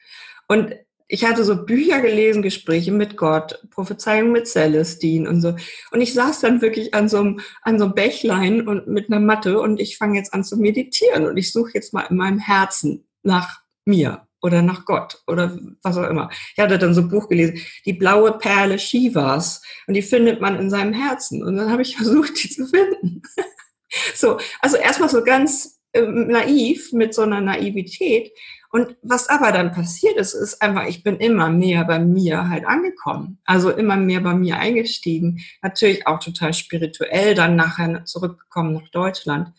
Und 0.48 0.76
ich 1.12 1.26
hatte 1.26 1.44
so 1.44 1.66
Bücher 1.66 2.00
gelesen, 2.00 2.42
Gespräche 2.42 2.94
mit 2.94 3.18
Gott, 3.18 3.60
Prophezeiung 3.70 4.32
mit 4.32 4.48
Celestine 4.48 5.30
und 5.30 5.42
so. 5.42 5.56
Und 5.92 6.00
ich 6.00 6.14
saß 6.14 6.40
dann 6.40 6.62
wirklich 6.62 6.94
an 6.94 7.10
so 7.10 7.18
einem, 7.18 7.42
an 7.64 7.78
so 7.78 7.86
einem 7.86 7.96
Bächlein 7.96 8.66
und 8.66 8.88
mit 8.88 9.12
einer 9.12 9.20
Matte 9.20 9.60
und 9.60 9.82
ich 9.82 9.98
fange 9.98 10.18
jetzt 10.18 10.34
an 10.34 10.46
zu 10.46 10.56
meditieren 10.56 11.28
und 11.28 11.36
ich 11.36 11.52
suche 11.52 11.72
jetzt 11.74 11.94
mal 11.94 12.06
in 12.10 12.16
meinem 12.16 12.40
Herzen 12.40 13.06
nach 13.24 13.60
mir 13.84 14.26
oder 14.42 14.62
nach 14.62 14.86
Gott 14.86 15.22
oder 15.28 15.60
was 15.84 15.98
auch 15.98 16.10
immer. 16.10 16.30
Ich 16.56 16.64
hatte 16.64 16.78
dann 16.78 16.94
so 16.94 17.02
ein 17.02 17.10
Buch 17.10 17.28
gelesen, 17.28 17.60
die 17.86 17.94
blaue 17.94 18.38
Perle 18.38 18.80
Shivas 18.80 19.62
und 19.88 19.96
die 19.96 20.02
findet 20.02 20.40
man 20.40 20.58
in 20.58 20.70
seinem 20.70 20.94
Herzen 20.94 21.44
und 21.44 21.58
dann 21.58 21.70
habe 21.70 21.82
ich 21.82 21.98
versucht, 21.98 22.42
die 22.42 22.50
zu 22.50 22.66
finden. 22.68 23.22
so, 24.16 24.38
also 24.62 24.78
erstmal 24.78 25.10
so 25.10 25.26
ganz 25.26 25.82
äh, 25.92 26.04
naiv 26.04 26.94
mit 26.94 27.14
so 27.14 27.24
einer 27.24 27.42
Naivität 27.42 28.32
und 28.72 28.96
was 29.02 29.28
aber 29.28 29.52
dann 29.52 29.74
passiert 29.74 30.16
ist, 30.16 30.34
ist 30.34 30.62
einfach, 30.62 30.88
ich 30.88 31.04
bin 31.04 31.18
immer 31.18 31.50
mehr 31.50 31.84
bei 31.84 32.00
mir 32.00 32.50
halt 32.50 32.66
angekommen. 32.66 33.40
Also 33.46 33.70
immer 33.70 33.98
mehr 33.98 34.22
bei 34.22 34.34
mir 34.34 34.58
eingestiegen. 34.58 35.42
Natürlich 35.62 36.08
auch 36.08 36.20
total 36.20 36.54
spirituell, 36.54 37.36
dann 37.36 37.58
nachher 37.58 38.06
zurückgekommen 38.06 38.74
nach 38.74 38.88
Deutschland. 38.90 39.52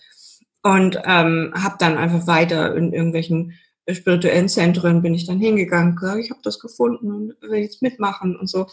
Und 0.62 0.96
ähm, 1.04 1.52
habe 1.54 1.76
dann 1.78 1.98
einfach 1.98 2.26
weiter 2.26 2.74
in 2.74 2.92
irgendwelchen 2.92 3.58
spirituellen 3.90 4.48
Zentren 4.48 5.02
bin 5.02 5.14
ich 5.14 5.26
dann 5.26 5.40
hingegangen, 5.40 5.98
ich 6.20 6.30
habe 6.30 6.40
das 6.42 6.60
gefunden 6.60 7.10
und 7.10 7.34
will 7.42 7.58
jetzt 7.58 7.82
mitmachen 7.82 8.36
und 8.36 8.48
so. 8.48 8.66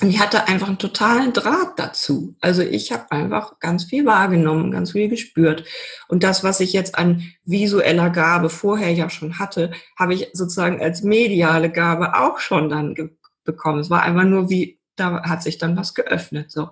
Und 0.00 0.10
ich 0.10 0.18
hatte 0.18 0.48
einfach 0.48 0.68
einen 0.68 0.78
totalen 0.78 1.32
Draht 1.32 1.78
dazu. 1.78 2.34
Also 2.40 2.62
ich 2.62 2.90
habe 2.90 3.10
einfach 3.12 3.60
ganz 3.60 3.84
viel 3.84 4.04
wahrgenommen, 4.04 4.72
ganz 4.72 4.92
viel 4.92 5.08
gespürt. 5.08 5.64
Und 6.08 6.24
das, 6.24 6.42
was 6.42 6.60
ich 6.60 6.72
jetzt 6.72 6.98
an 6.98 7.22
visueller 7.44 8.10
Gabe 8.10 8.50
vorher 8.50 8.92
ja 8.92 9.08
schon 9.08 9.38
hatte, 9.38 9.70
habe 9.96 10.14
ich 10.14 10.30
sozusagen 10.32 10.80
als 10.80 11.02
mediale 11.02 11.70
Gabe 11.70 12.16
auch 12.16 12.40
schon 12.40 12.68
dann 12.68 13.12
bekommen. 13.44 13.80
Es 13.80 13.90
war 13.90 14.02
einfach 14.02 14.24
nur 14.24 14.50
wie, 14.50 14.80
da 14.96 15.22
hat 15.22 15.42
sich 15.42 15.58
dann 15.58 15.76
was 15.76 15.94
geöffnet. 15.94 16.50
So. 16.50 16.70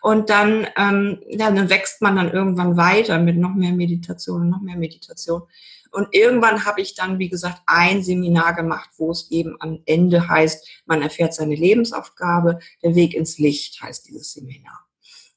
Und 0.00 0.30
dann, 0.30 0.66
ähm, 0.76 1.20
ja, 1.26 1.50
dann 1.50 1.70
wächst 1.70 2.02
man 2.02 2.16
dann 2.16 2.30
irgendwann 2.30 2.76
weiter 2.76 3.18
mit 3.18 3.36
noch 3.36 3.54
mehr 3.54 3.72
Meditation, 3.72 4.48
noch 4.48 4.60
mehr 4.60 4.76
Meditation. 4.76 5.42
Und 5.92 6.08
irgendwann 6.12 6.64
habe 6.64 6.80
ich 6.80 6.94
dann, 6.94 7.18
wie 7.18 7.28
gesagt, 7.28 7.60
ein 7.66 8.02
Seminar 8.02 8.54
gemacht, 8.54 8.90
wo 8.96 9.10
es 9.10 9.30
eben 9.30 9.56
am 9.60 9.80
Ende 9.86 10.28
heißt, 10.28 10.82
man 10.86 11.02
erfährt 11.02 11.34
seine 11.34 11.54
Lebensaufgabe, 11.54 12.58
der 12.82 12.94
Weg 12.94 13.14
ins 13.14 13.38
Licht 13.38 13.82
heißt 13.82 14.08
dieses 14.08 14.32
Seminar. 14.32 14.86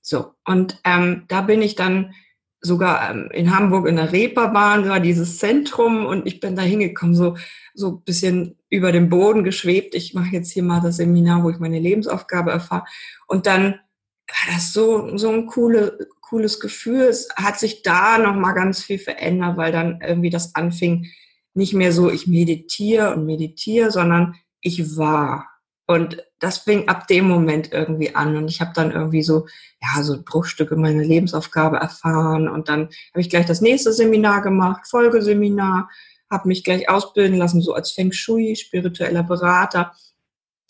So, 0.02 0.34
und 0.46 0.80
ähm, 0.84 1.26
da 1.28 1.42
bin 1.42 1.62
ich 1.62 1.76
dann 1.76 2.14
sogar 2.60 3.10
ähm, 3.10 3.30
in 3.32 3.56
Hamburg 3.56 3.88
in 3.88 3.96
der 3.96 4.12
Reeperbahn, 4.12 4.88
war 4.88 5.00
dieses 5.00 5.40
Zentrum 5.40 6.06
und 6.06 6.28
ich 6.28 6.40
bin 6.40 6.56
da 6.56 6.62
hingekommen, 6.62 7.16
so 7.16 7.36
so 7.74 7.98
bisschen 7.98 8.58
über 8.70 8.92
dem 8.92 9.10
Boden 9.10 9.44
geschwebt. 9.44 9.96
Ich 9.96 10.14
mache 10.14 10.34
jetzt 10.34 10.52
hier 10.52 10.64
mal 10.64 10.82
das 10.82 10.98
Seminar, 10.98 11.44
wo 11.44 11.50
ich 11.50 11.60
meine 11.60 11.80
Lebensaufgabe 11.80 12.52
erfahre. 12.52 12.86
Und 13.28 13.46
dann 13.46 13.80
war 14.28 14.54
das 14.54 14.74
so, 14.74 15.18
so 15.18 15.30
ein 15.30 15.46
coole, 15.46 15.98
cooles 16.32 16.62
Gefühl. 16.62 17.02
Es 17.02 17.28
hat 17.36 17.60
sich 17.60 17.84
da 17.84 18.18
nochmal 18.18 18.56
ganz 18.56 18.82
viel 18.82 18.98
verändert, 18.98 19.58
weil 19.58 19.72
dann 19.72 20.00
irgendwie 20.02 20.30
das 20.30 20.56
anfing, 20.56 21.08
nicht 21.54 21.74
mehr 21.74 21.92
so, 21.92 22.10
ich 22.10 22.26
meditiere 22.26 23.14
und 23.14 23.26
meditiere, 23.26 23.92
sondern 23.92 24.36
ich 24.62 24.96
war. 24.96 25.50
Und 25.86 26.24
das 26.40 26.60
fing 26.60 26.88
ab 26.88 27.08
dem 27.08 27.28
Moment 27.28 27.74
irgendwie 27.74 28.16
an. 28.16 28.38
Und 28.38 28.48
ich 28.50 28.62
habe 28.62 28.72
dann 28.74 28.92
irgendwie 28.92 29.24
so, 29.24 29.46
ja, 29.82 30.02
so 30.04 30.24
Bruchstücke 30.24 30.78
meiner 30.78 31.04
Lebensaufgabe 31.04 31.78
erfahren. 31.78 32.48
Und 32.48 32.70
dann 32.70 32.84
habe 33.12 33.20
ich 33.20 33.30
gleich 33.30 33.46
das 33.46 33.60
nächste 33.60 33.92
Seminar 33.92 34.42
gemacht, 34.42 34.88
Folgeseminar, 34.90 35.90
habe 36.30 36.48
mich 36.48 36.64
gleich 36.64 36.90
ausbilden 36.90 37.38
lassen, 37.38 37.62
so 37.62 37.74
als 37.74 37.92
Feng 37.92 38.14
Shui, 38.14 38.56
spiritueller 38.56 39.24
Berater. 39.24 39.92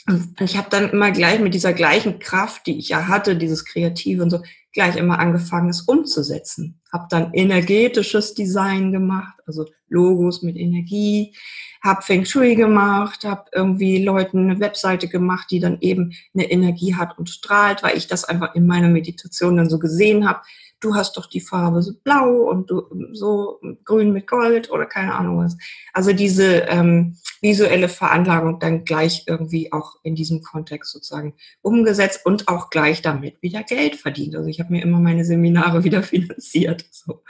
Und 0.08 0.40
ich 0.40 0.58
habe 0.58 0.70
dann 0.70 0.90
immer 0.90 1.12
gleich 1.12 1.40
mit 1.40 1.54
dieser 1.54 1.74
gleichen 1.74 2.20
Kraft, 2.20 2.66
die 2.66 2.78
ich 2.80 2.90
ja 2.90 3.08
hatte, 3.08 3.36
dieses 3.36 3.66
Kreative 3.66 4.24
und 4.24 4.32
so, 4.32 4.42
gleich 4.74 4.96
immer 4.96 5.20
angefangen, 5.20 5.70
es 5.70 5.82
umzusetzen. 5.82 6.82
Habe 6.92 7.08
dann 7.10 7.34
energetisches 7.34 8.34
Design 8.34 8.92
gemacht, 8.92 9.36
also 9.46 9.66
Logos 9.90 10.42
mit 10.42 10.56
Energie, 10.56 11.36
habe 11.84 12.02
Feng 12.02 12.26
Shui 12.26 12.56
gemacht, 12.56 13.26
habe 13.26 13.46
irgendwie 13.54 14.04
Leuten 14.04 14.50
eine 14.50 14.60
Webseite 14.60 15.08
gemacht, 15.08 15.52
die 15.52 15.60
dann 15.60 15.78
eben 15.82 16.14
eine 16.34 16.50
Energie 16.50 16.96
hat 16.96 17.18
und 17.18 17.30
strahlt, 17.30 17.84
weil 17.84 17.98
ich 17.98 18.08
das 18.08 18.24
einfach 18.24 18.56
in 18.56 18.66
meiner 18.66 18.90
Meditation 18.90 19.58
dann 19.58 19.70
so 19.70 19.80
gesehen 19.80 20.28
habe, 20.28 20.42
du 20.82 20.96
hast 20.96 21.16
doch 21.16 21.28
die 21.28 21.40
Farbe 21.40 21.82
so 21.82 21.94
blau 22.04 22.50
und 22.50 22.70
du 22.70 22.84
so 23.14 23.60
grün 23.86 24.12
mit 24.12 24.28
Gold 24.28 24.70
oder 24.72 24.86
keine 24.86 25.14
Ahnung 25.14 25.38
was. 25.38 25.56
Also 25.94 26.12
diese 26.12 26.64
ähm, 26.68 27.18
visuelle 27.42 27.88
Veranlagung 27.88 28.60
dann 28.60 28.84
gleich 28.84 29.24
irgendwie 29.28 29.72
auch 29.72 29.96
in 30.04 30.16
diesem 30.16 30.42
Kontext 30.42 30.92
sozusagen 30.92 31.34
umgesetzt 31.62 32.26
und 32.26 32.48
auch 32.48 32.70
gleich 32.70 33.02
damit 33.02 33.42
wieder 33.42 33.64
Geld 33.64 33.96
verdient. 33.96 34.36
Also 34.36 34.50
ich 34.50 34.60
habe 34.60 34.74
mir 34.74 34.84
immer 34.84 35.00
meine 35.00 35.24
Seminare 35.24 35.84
wieder 35.84 36.04
finanziert. 36.04 36.86
So. 36.92 37.24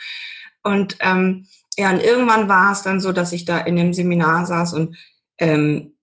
Und 0.63 0.97
ähm, 1.01 1.45
ja, 1.77 1.91
und 1.91 2.03
irgendwann 2.03 2.49
war 2.49 2.71
es 2.71 2.81
dann 2.81 2.99
so, 2.99 3.11
dass 3.11 3.31
ich 3.31 3.45
da 3.45 3.59
in 3.59 3.75
dem 3.75 3.93
Seminar 3.93 4.45
saß 4.45 4.73
und 4.73 4.97
ähm, 5.37 5.93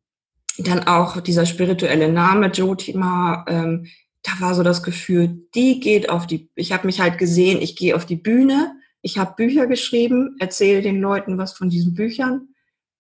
dann 0.59 0.87
auch 0.87 1.21
dieser 1.21 1.47
spirituelle 1.47 2.11
Name 2.11 2.49
Jotima 2.49 3.45
ähm, 3.49 3.87
da 4.29 4.41
war 4.41 4.55
so 4.55 4.63
das 4.63 4.83
Gefühl, 4.83 5.47
die 5.55 5.81
geht 5.81 6.11
auf 6.11 6.27
die, 6.27 6.51
ich 6.55 6.73
habe 6.73 6.87
mich 6.87 7.01
halt 7.01 7.19
gesehen, 7.19 7.61
ich 7.61 7.77
gehe 7.77 7.97
auf 7.97 8.07
die 8.07 8.17
Bühne, 8.17 8.75
ich 9.01 9.19
habe 9.19 9.35
Bücher 9.37 9.67
geschrieben, 9.67 10.37
erzähle 10.39 10.83
den 10.83 11.01
Leuten 11.01 11.39
was 11.39 11.53
von 11.53 11.71
diesen 11.71 11.95
Büchern 11.95 12.49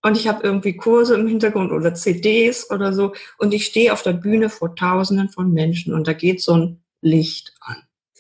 und 0.03 0.17
ich 0.17 0.29
habe 0.29 0.43
irgendwie 0.43 0.77
Kurse 0.77 1.15
im 1.17 1.27
Hintergrund 1.27 1.73
oder 1.73 1.95
CDs 1.95 2.71
oder 2.71 2.93
so 2.93 3.15
und 3.39 3.53
ich 3.53 3.67
stehe 3.67 3.93
auf 3.93 4.03
der 4.03 4.13
Bühne 4.13 4.49
vor 4.49 4.75
Tausenden 4.75 5.29
von 5.29 5.53
Menschen 5.53 5.93
und 5.93 6.07
da 6.07 6.13
geht 6.13 6.41
so 6.41 6.55
ein 6.55 6.83
Licht 7.01 7.55
an. 7.61 7.77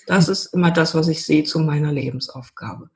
Das 0.06 0.28
ist 0.28 0.46
immer 0.54 0.70
das, 0.70 0.94
was 0.94 1.08
ich 1.08 1.24
sehe 1.24 1.44
zu 1.44 1.58
meiner 1.58 1.92
Lebensaufgabe. 1.92 2.90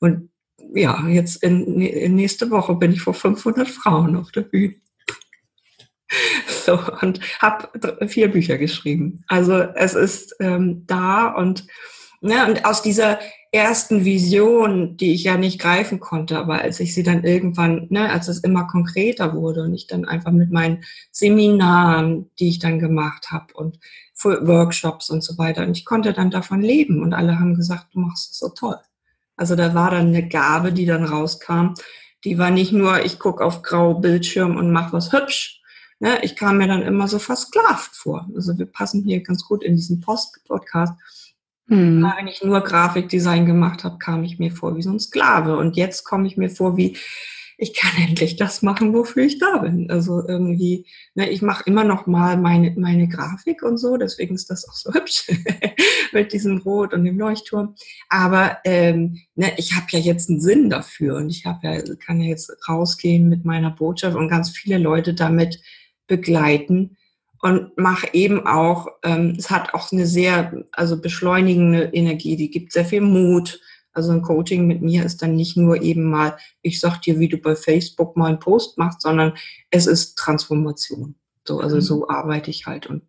Und 0.00 0.30
ja, 0.74 1.06
jetzt 1.08 1.42
in, 1.42 1.80
in 1.80 2.14
nächste 2.14 2.50
Woche 2.50 2.74
bin 2.74 2.92
ich 2.92 3.02
vor 3.02 3.14
500 3.14 3.68
Frauen 3.68 4.16
auf 4.16 4.32
der 4.32 4.42
Bühne. 4.42 4.76
So, 6.64 6.80
und 7.02 7.20
habe 7.40 7.68
vier 8.08 8.30
Bücher 8.30 8.56
geschrieben. 8.56 9.24
Also 9.28 9.54
es 9.54 9.94
ist 9.94 10.34
ähm, 10.40 10.84
da 10.86 11.28
und, 11.28 11.66
ne, 12.20 12.46
und 12.46 12.64
aus 12.64 12.80
dieser 12.80 13.18
ersten 13.52 14.04
Vision, 14.04 14.96
die 14.96 15.12
ich 15.12 15.24
ja 15.24 15.36
nicht 15.36 15.60
greifen 15.60 16.00
konnte, 16.00 16.38
aber 16.38 16.62
als 16.62 16.80
ich 16.80 16.94
sie 16.94 17.02
dann 17.02 17.22
irgendwann, 17.22 17.86
ne, 17.90 18.10
als 18.10 18.28
es 18.28 18.38
immer 18.38 18.66
konkreter 18.66 19.34
wurde 19.34 19.62
und 19.62 19.74
ich 19.74 19.86
dann 19.86 20.06
einfach 20.06 20.32
mit 20.32 20.50
meinen 20.50 20.84
Seminaren, 21.12 22.30
die 22.38 22.48
ich 22.48 22.58
dann 22.58 22.78
gemacht 22.78 23.30
habe 23.30 23.52
und 23.54 23.78
Workshops 24.22 25.10
und 25.10 25.22
so 25.22 25.36
weiter, 25.38 25.64
und 25.64 25.76
ich 25.76 25.84
konnte 25.84 26.12
dann 26.12 26.30
davon 26.30 26.62
leben 26.62 27.02
und 27.02 27.12
alle 27.12 27.38
haben 27.38 27.54
gesagt, 27.54 27.88
du 27.92 28.00
machst 28.00 28.32
es 28.32 28.38
so 28.38 28.48
toll. 28.48 28.78
Also 29.36 29.54
da 29.54 29.74
war 29.74 29.90
dann 29.90 30.08
eine 30.08 30.26
Gabe, 30.28 30.72
die 30.72 30.86
dann 30.86 31.04
rauskam. 31.04 31.74
Die 32.24 32.38
war 32.38 32.50
nicht 32.50 32.72
nur, 32.72 33.04
ich 33.04 33.18
gucke 33.18 33.44
auf 33.44 33.62
grau 33.62 33.94
Bildschirm 33.94 34.56
und 34.56 34.72
mache 34.72 34.94
was 34.94 35.12
hübsch, 35.12 35.60
ne, 36.00 36.18
ich 36.22 36.36
kam 36.36 36.58
mir 36.58 36.68
dann 36.68 36.82
immer 36.82 37.08
so 37.08 37.18
versklavt 37.18 37.94
vor. 37.94 38.28
Also 38.34 38.58
wir 38.58 38.66
passen 38.66 39.04
hier 39.04 39.22
ganz 39.22 39.44
gut 39.44 39.62
in 39.62 39.76
diesen 39.76 40.00
Post-Podcast. 40.00 40.92
Hm. 41.68 42.12
Wenn 42.16 42.28
ich 42.28 42.42
nur 42.42 42.60
Grafikdesign 42.60 43.46
gemacht 43.46 43.84
habe, 43.84 43.98
kam 43.98 44.22
ich 44.24 44.38
mir 44.38 44.50
vor 44.50 44.76
wie 44.76 44.82
so 44.82 44.90
ein 44.90 45.00
Sklave. 45.00 45.56
Und 45.56 45.76
jetzt 45.76 46.04
komme 46.04 46.26
ich 46.26 46.36
mir 46.36 46.50
vor 46.50 46.76
wie, 46.76 46.96
ich 47.56 47.74
kann 47.74 47.92
endlich 48.08 48.36
das 48.36 48.62
machen, 48.62 48.92
wofür 48.92 49.24
ich 49.24 49.38
da 49.38 49.58
bin. 49.58 49.90
Also 49.90 50.26
irgendwie, 50.26 50.86
ne, 51.14 51.30
ich 51.30 51.42
mache 51.42 51.64
immer 51.66 51.84
noch 51.84 52.06
mal 52.06 52.36
meine, 52.36 52.74
meine 52.76 53.08
Grafik 53.08 53.62
und 53.62 53.78
so, 53.78 53.96
deswegen 53.96 54.34
ist 54.34 54.50
das 54.50 54.68
auch 54.68 54.74
so 54.74 54.92
hübsch 54.94 55.26
mit 56.12 56.32
diesem 56.32 56.58
Rot 56.58 56.92
und 56.92 57.04
dem 57.04 57.18
Leuchtturm. 57.18 57.74
Aber 58.08 58.58
ähm, 58.64 59.20
ne, 59.34 59.52
ich 59.56 59.74
habe 59.74 59.86
ja 59.90 59.98
jetzt 59.98 60.28
einen 60.28 60.40
Sinn 60.40 60.70
dafür 60.70 61.16
und 61.16 61.30
ich 61.30 61.46
habe 61.46 61.66
ja, 61.66 61.94
kann 61.96 62.20
ja 62.20 62.28
jetzt 62.28 62.52
rausgehen 62.68 63.28
mit 63.28 63.44
meiner 63.44 63.70
Botschaft 63.70 64.16
und 64.16 64.28
ganz 64.28 64.50
viele 64.50 64.78
Leute 64.78 65.14
damit 65.14 65.60
begleiten 66.06 66.96
und 67.40 67.76
mache 67.76 68.08
eben 68.14 68.46
auch, 68.46 68.88
ähm, 69.02 69.34
es 69.38 69.50
hat 69.50 69.74
auch 69.74 69.92
eine 69.92 70.06
sehr, 70.06 70.64
also 70.72 71.00
beschleunigende 71.00 71.90
Energie, 71.92 72.36
die 72.36 72.50
gibt 72.50 72.72
sehr 72.72 72.86
viel 72.86 73.02
Mut. 73.02 73.60
Also 73.92 74.12
ein 74.12 74.22
Coaching 74.22 74.66
mit 74.66 74.82
mir 74.82 75.04
ist 75.04 75.22
dann 75.22 75.36
nicht 75.36 75.56
nur 75.56 75.82
eben 75.82 76.04
mal, 76.04 76.36
ich 76.62 76.80
sag 76.80 77.02
dir, 77.02 77.18
wie 77.18 77.28
du 77.28 77.36
bei 77.36 77.54
Facebook 77.54 78.16
mal 78.16 78.28
einen 78.28 78.38
Post 78.38 78.78
machst, 78.78 79.02
sondern 79.02 79.34
es 79.70 79.86
ist 79.86 80.16
Transformation. 80.16 81.16
So, 81.46 81.60
also 81.60 81.76
mhm. 81.76 81.80
so 81.82 82.08
arbeite 82.08 82.50
ich 82.50 82.66
halt 82.66 82.86
und 82.86 83.02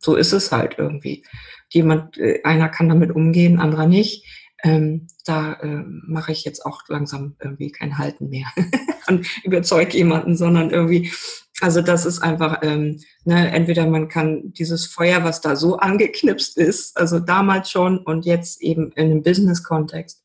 so 0.00 0.14
ist 0.16 0.32
es 0.32 0.52
halt 0.52 0.74
irgendwie. 0.78 1.24
Jemand, 1.70 2.18
äh, 2.18 2.42
einer 2.44 2.68
kann 2.68 2.88
damit 2.88 3.12
umgehen, 3.12 3.60
anderer 3.60 3.86
nicht. 3.86 4.24
Ähm, 4.62 5.06
da 5.24 5.54
äh, 5.54 5.84
mache 5.86 6.32
ich 6.32 6.44
jetzt 6.44 6.64
auch 6.66 6.82
langsam 6.88 7.36
irgendwie 7.40 7.70
kein 7.70 7.98
Halten 7.98 8.30
mehr 8.30 8.48
und 9.06 9.26
überzeuge 9.44 9.96
jemanden, 9.96 10.36
sondern 10.36 10.70
irgendwie 10.70 11.12
also 11.60 11.80
das 11.80 12.04
ist 12.04 12.18
einfach, 12.20 12.58
ähm, 12.62 13.00
ne, 13.24 13.50
entweder 13.50 13.86
man 13.86 14.08
kann 14.08 14.52
dieses 14.52 14.86
Feuer, 14.86 15.24
was 15.24 15.40
da 15.40 15.56
so 15.56 15.78
angeknipst 15.78 16.58
ist, 16.58 16.96
also 16.98 17.18
damals 17.18 17.70
schon 17.70 17.98
und 17.98 18.26
jetzt 18.26 18.60
eben 18.60 18.92
in 18.92 19.06
einem 19.06 19.22
Business-Kontext, 19.22 20.22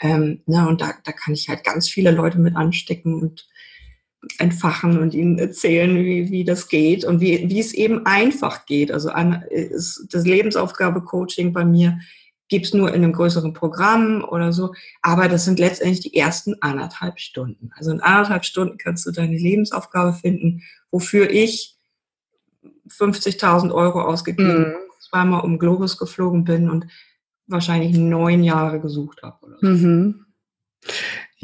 ähm, 0.00 0.42
ne, 0.46 0.66
und 0.66 0.80
da, 0.80 0.94
da 1.04 1.12
kann 1.12 1.34
ich 1.34 1.48
halt 1.48 1.62
ganz 1.62 1.88
viele 1.88 2.10
Leute 2.10 2.38
mit 2.38 2.56
anstecken 2.56 3.14
und 3.14 3.48
entfachen 4.38 4.98
und 4.98 5.14
ihnen 5.14 5.38
erzählen, 5.38 5.96
wie, 5.96 6.30
wie 6.30 6.44
das 6.44 6.68
geht 6.68 7.04
und 7.04 7.20
wie, 7.20 7.48
wie 7.48 7.60
es 7.60 7.72
eben 7.72 8.06
einfach 8.06 8.66
geht. 8.66 8.92
Also 8.92 9.10
an, 9.10 9.42
ist 9.50 10.06
das 10.10 10.24
Lebensaufgabe-Coaching 10.24 11.52
bei 11.52 11.64
mir 11.64 11.98
gibt 12.52 12.66
es 12.66 12.74
nur 12.74 12.90
in 12.90 12.96
einem 12.96 13.14
größeren 13.14 13.54
Programm 13.54 14.22
oder 14.28 14.52
so. 14.52 14.74
Aber 15.00 15.26
das 15.26 15.46
sind 15.46 15.58
letztendlich 15.58 16.00
die 16.00 16.14
ersten 16.14 16.54
anderthalb 16.60 17.18
Stunden. 17.18 17.70
Also 17.76 17.90
in 17.92 18.02
anderthalb 18.02 18.44
Stunden 18.44 18.76
kannst 18.76 19.06
du 19.06 19.10
deine 19.10 19.38
Lebensaufgabe 19.38 20.12
finden, 20.12 20.60
wofür 20.90 21.30
ich 21.30 21.78
50.000 22.90 23.72
Euro 23.72 24.02
ausgegeben, 24.02 24.68
mhm. 24.68 24.74
zweimal 25.00 25.40
um 25.40 25.58
Globus 25.58 25.96
geflogen 25.96 26.44
bin 26.44 26.68
und 26.68 26.88
wahrscheinlich 27.46 27.96
neun 27.96 28.44
Jahre 28.44 28.80
gesucht 28.80 29.22
habe. 29.22 29.56
So. 29.58 29.66
Mhm. 29.66 30.26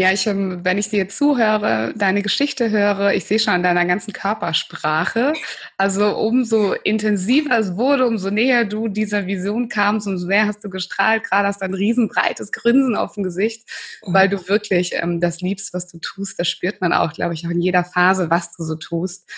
Ja, 0.01 0.13
ich, 0.13 0.29
ähm, 0.29 0.61
wenn 0.63 0.79
ich 0.79 0.91
dir 0.91 1.09
zuhöre, 1.09 1.93
deine 1.97 2.23
Geschichte 2.23 2.71
höre, 2.71 3.15
ich 3.15 3.25
sehe 3.25 3.41
schon 3.41 3.55
an 3.55 3.65
deiner 3.65 3.85
ganzen 3.85 4.13
Körpersprache. 4.13 5.33
Also 5.77 6.17
umso 6.17 6.73
intensiver 6.73 7.59
es 7.59 7.77
wurde, 7.77 8.07
umso 8.07 8.31
näher 8.31 8.65
du 8.65 8.87
dieser 8.87 9.27
Vision 9.27 9.69
kamst, 9.69 10.07
umso 10.07 10.29
mehr 10.29 10.47
hast 10.47 10.63
du 10.63 10.71
gestrahlt. 10.71 11.25
Gerade 11.25 11.49
hast 11.49 11.63
du 11.63 11.65
ein 11.65 11.75
riesenbreites 11.75 12.53
Grinsen 12.53 12.95
auf 12.95 13.15
dem 13.15 13.25
Gesicht, 13.25 13.69
weil 14.03 14.29
du 14.29 14.49
wirklich 14.49 14.93
ähm, 14.95 15.21
das 15.21 15.41
liebst, 15.41 15.75
was 15.75 15.89
du 15.89 15.99
tust. 15.99 16.39
Das 16.39 16.49
spürt 16.49 16.81
man 16.81 16.93
auch, 16.93 17.13
glaube 17.13 17.35
ich, 17.35 17.45
auch 17.45 17.51
in 17.51 17.61
jeder 17.61 17.83
Phase, 17.83 18.31
was 18.31 18.53
du 18.53 18.63
so 18.63 18.77
tust. 18.77 19.29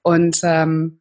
Und 0.00 0.40
ähm, 0.44 0.98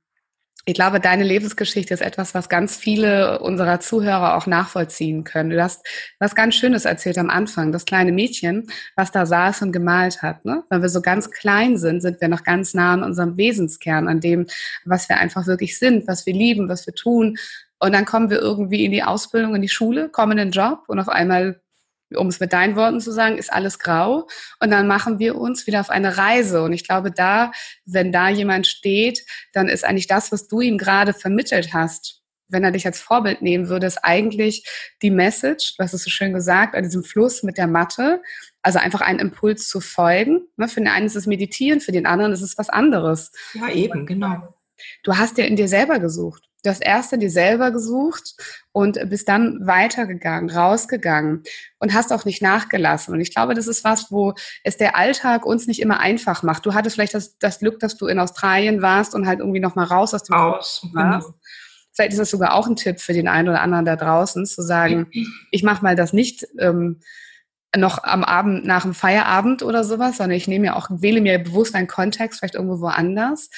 ich 0.68 0.74
glaube, 0.74 1.00
deine 1.00 1.24
Lebensgeschichte 1.24 1.94
ist 1.94 2.02
etwas, 2.02 2.34
was 2.34 2.50
ganz 2.50 2.76
viele 2.76 3.40
unserer 3.40 3.80
Zuhörer 3.80 4.36
auch 4.36 4.48
nachvollziehen 4.48 5.24
können. 5.24 5.52
Du 5.52 5.62
hast 5.62 5.86
was 6.20 6.34
ganz 6.34 6.56
Schönes 6.56 6.86
erzählt 6.86 7.20
am 7.20 7.30
Anfang. 7.30 7.72
Das 7.72 7.86
kleine 7.86 8.12
Mädchen, 8.12 8.68
was 8.96 9.12
da 9.12 9.28
saß 9.28 9.62
und 9.62 9.72
gemalt 9.72 10.24
hat. 10.24 10.44
Ne? 10.44 10.64
Wenn 10.72 10.82
wir 10.82 10.90
so 10.90 11.04
ganz 11.04 11.30
klein 11.30 11.78
sind, 11.78 12.02
sind 12.02 12.20
wir 12.20 12.30
noch 12.30 12.44
ganz 12.44 12.74
nah 12.74 12.94
an 12.94 13.04
unserem 13.04 13.38
Wesenskern, 13.38 14.08
an 14.08 14.22
dem, 14.22 14.48
was 14.86 15.08
wir 15.08 15.18
einfach 15.18 15.46
wirklich 15.46 15.78
sind, 15.78 16.08
was 16.08 16.26
wir 16.26 16.34
lieben, 16.34 16.68
was 16.68 16.88
wir 16.88 16.96
tun. 16.96 17.38
Und 17.78 17.94
dann 17.94 18.06
kommen 18.06 18.32
wir 18.32 18.40
irgendwie 18.40 18.86
in 18.86 18.92
die 18.92 19.04
Ausbildung, 19.04 19.54
in 19.54 19.62
die 19.62 19.70
Schule, 19.70 20.10
kommen 20.10 20.32
in 20.32 20.50
den 20.50 20.52
Job 20.52 20.86
und 20.88 21.00
auf 21.00 21.10
einmal 21.10 21.62
um 22.14 22.28
es 22.28 22.40
mit 22.40 22.54
deinen 22.54 22.76
Worten 22.76 23.00
zu 23.00 23.12
sagen, 23.12 23.38
ist 23.38 23.52
alles 23.52 23.80
grau. 23.80 24.28
Und 24.60 24.72
dann 24.72 24.88
machen 24.88 25.20
wir 25.20 25.36
uns 25.36 25.68
wieder 25.68 25.80
auf 25.80 25.90
eine 25.90 26.18
Reise. 26.18 26.64
Und 26.64 26.74
ich 26.74 26.88
glaube, 26.88 27.12
da, 27.12 27.52
wenn 27.86 28.12
da 28.12 28.30
jemand 28.30 28.68
steht, 28.68 29.26
dann 29.54 29.68
ist 29.68 29.86
eigentlich 29.86 30.08
das, 30.08 30.32
was 30.32 30.48
du 30.48 30.62
ihm 30.62 30.78
gerade 30.78 31.14
vermittelt 31.14 31.74
hast, 31.74 32.22
wenn 32.48 32.64
er 32.64 32.72
dich 32.72 32.86
als 32.86 33.00
Vorbild 33.00 33.42
nehmen 33.42 33.70
würde, 33.70 33.88
ist 33.88 34.04
eigentlich 34.04 34.68
die 35.02 35.10
Message, 35.10 35.76
du 35.78 35.84
hast 35.84 35.94
es 35.94 36.04
so 36.04 36.10
schön 36.10 36.34
gesagt, 36.34 36.76
an 36.76 36.84
diesem 36.84 37.04
Fluss 37.04 37.44
mit 37.44 37.58
der 37.58 37.68
Matte. 37.68 38.22
Also 38.62 38.80
einfach 38.80 39.02
einen 39.02 39.20
Impuls 39.20 39.68
zu 39.68 39.82
folgen. 39.82 40.48
Ne, 40.58 40.68
für 40.68 40.80
den 40.80 40.88
einen 40.88 41.08
ist 41.08 41.16
es 41.16 41.28
Meditieren, 41.28 41.82
für 41.82 41.92
den 41.92 42.06
anderen 42.06 42.34
ist 42.34 42.42
es 42.42 42.58
was 42.58 42.70
anderes. 42.70 43.32
Ja, 43.54 43.70
eben, 43.70 44.06
genau. 44.06 44.56
Du 45.04 45.18
hast 45.18 45.38
ja 45.38 45.46
in 45.46 45.56
dir 45.56 45.68
selber 45.68 46.00
gesucht. 46.00 46.44
Du 46.66 46.72
hast 46.72 46.82
erst 46.82 47.14
in 47.14 47.20
dir 47.20 47.30
selber 47.30 47.72
gesucht 47.72 48.36
und 48.72 48.98
bist 49.10 49.30
dann 49.30 49.60
weitergegangen, 49.66 50.50
rausgegangen 50.50 51.44
und 51.80 51.94
hast 51.94 52.12
auch 52.12 52.26
nicht 52.26 52.42
nachgelassen. 52.42 53.14
Und 53.14 53.22
ich 53.22 53.34
glaube, 53.34 53.54
das 53.54 53.68
ist 53.68 53.84
was, 53.84 54.12
wo 54.12 54.34
es 54.64 54.78
der 54.78 54.96
Alltag 54.96 55.46
uns 55.46 55.68
nicht 55.68 55.80
immer 55.80 56.00
einfach 56.00 56.42
macht. 56.42 56.66
Du 56.66 56.74
hattest 56.74 56.96
vielleicht 56.96 57.14
das, 57.14 57.38
das 57.38 57.60
Glück, 57.60 57.80
dass 57.80 57.98
du 57.98 58.08
in 58.08 58.20
Australien 58.20 58.82
warst 58.82 59.14
und 59.14 59.28
halt 59.28 59.40
irgendwie 59.40 59.60
noch 59.60 59.76
mal 59.76 59.86
raus 59.86 60.14
aus 60.14 60.24
dem 60.24 60.36
Haus 60.36 60.88
warst. 60.94 61.22
Genau. 61.22 61.36
Vielleicht 61.94 62.12
ist 62.12 62.20
das 62.20 62.32
sogar 62.32 62.56
auch 62.56 62.68
ein 62.68 62.76
Tipp 62.76 63.00
für 63.00 63.14
den 63.14 63.28
einen 63.28 63.48
oder 63.48 63.62
anderen 63.62 63.86
da 63.86 63.96
draußen, 63.96 64.46
zu 64.46 64.62
sagen, 64.62 65.10
ich 65.52 65.64
mache 65.64 65.84
mal 65.84 65.96
das 65.96 66.12
nicht 66.12 66.46
ähm, 66.60 67.00
noch 67.78 68.04
am 68.04 68.24
Abend 68.24 68.66
nach 68.66 68.84
dem 68.84 68.94
Feierabend 68.94 69.64
oder 69.64 69.84
sowas, 69.84 70.18
sondern 70.18 70.36
ich 70.36 70.48
nehme 70.48 70.66
ja 70.66 70.76
auch, 70.76 70.88
wähle 70.90 71.22
mir 71.22 71.40
bewusst 71.40 71.76
einen 71.76 71.88
Kontext, 71.88 72.40
vielleicht 72.40 72.56
irgendwo 72.56 72.82
woanders 72.82 73.50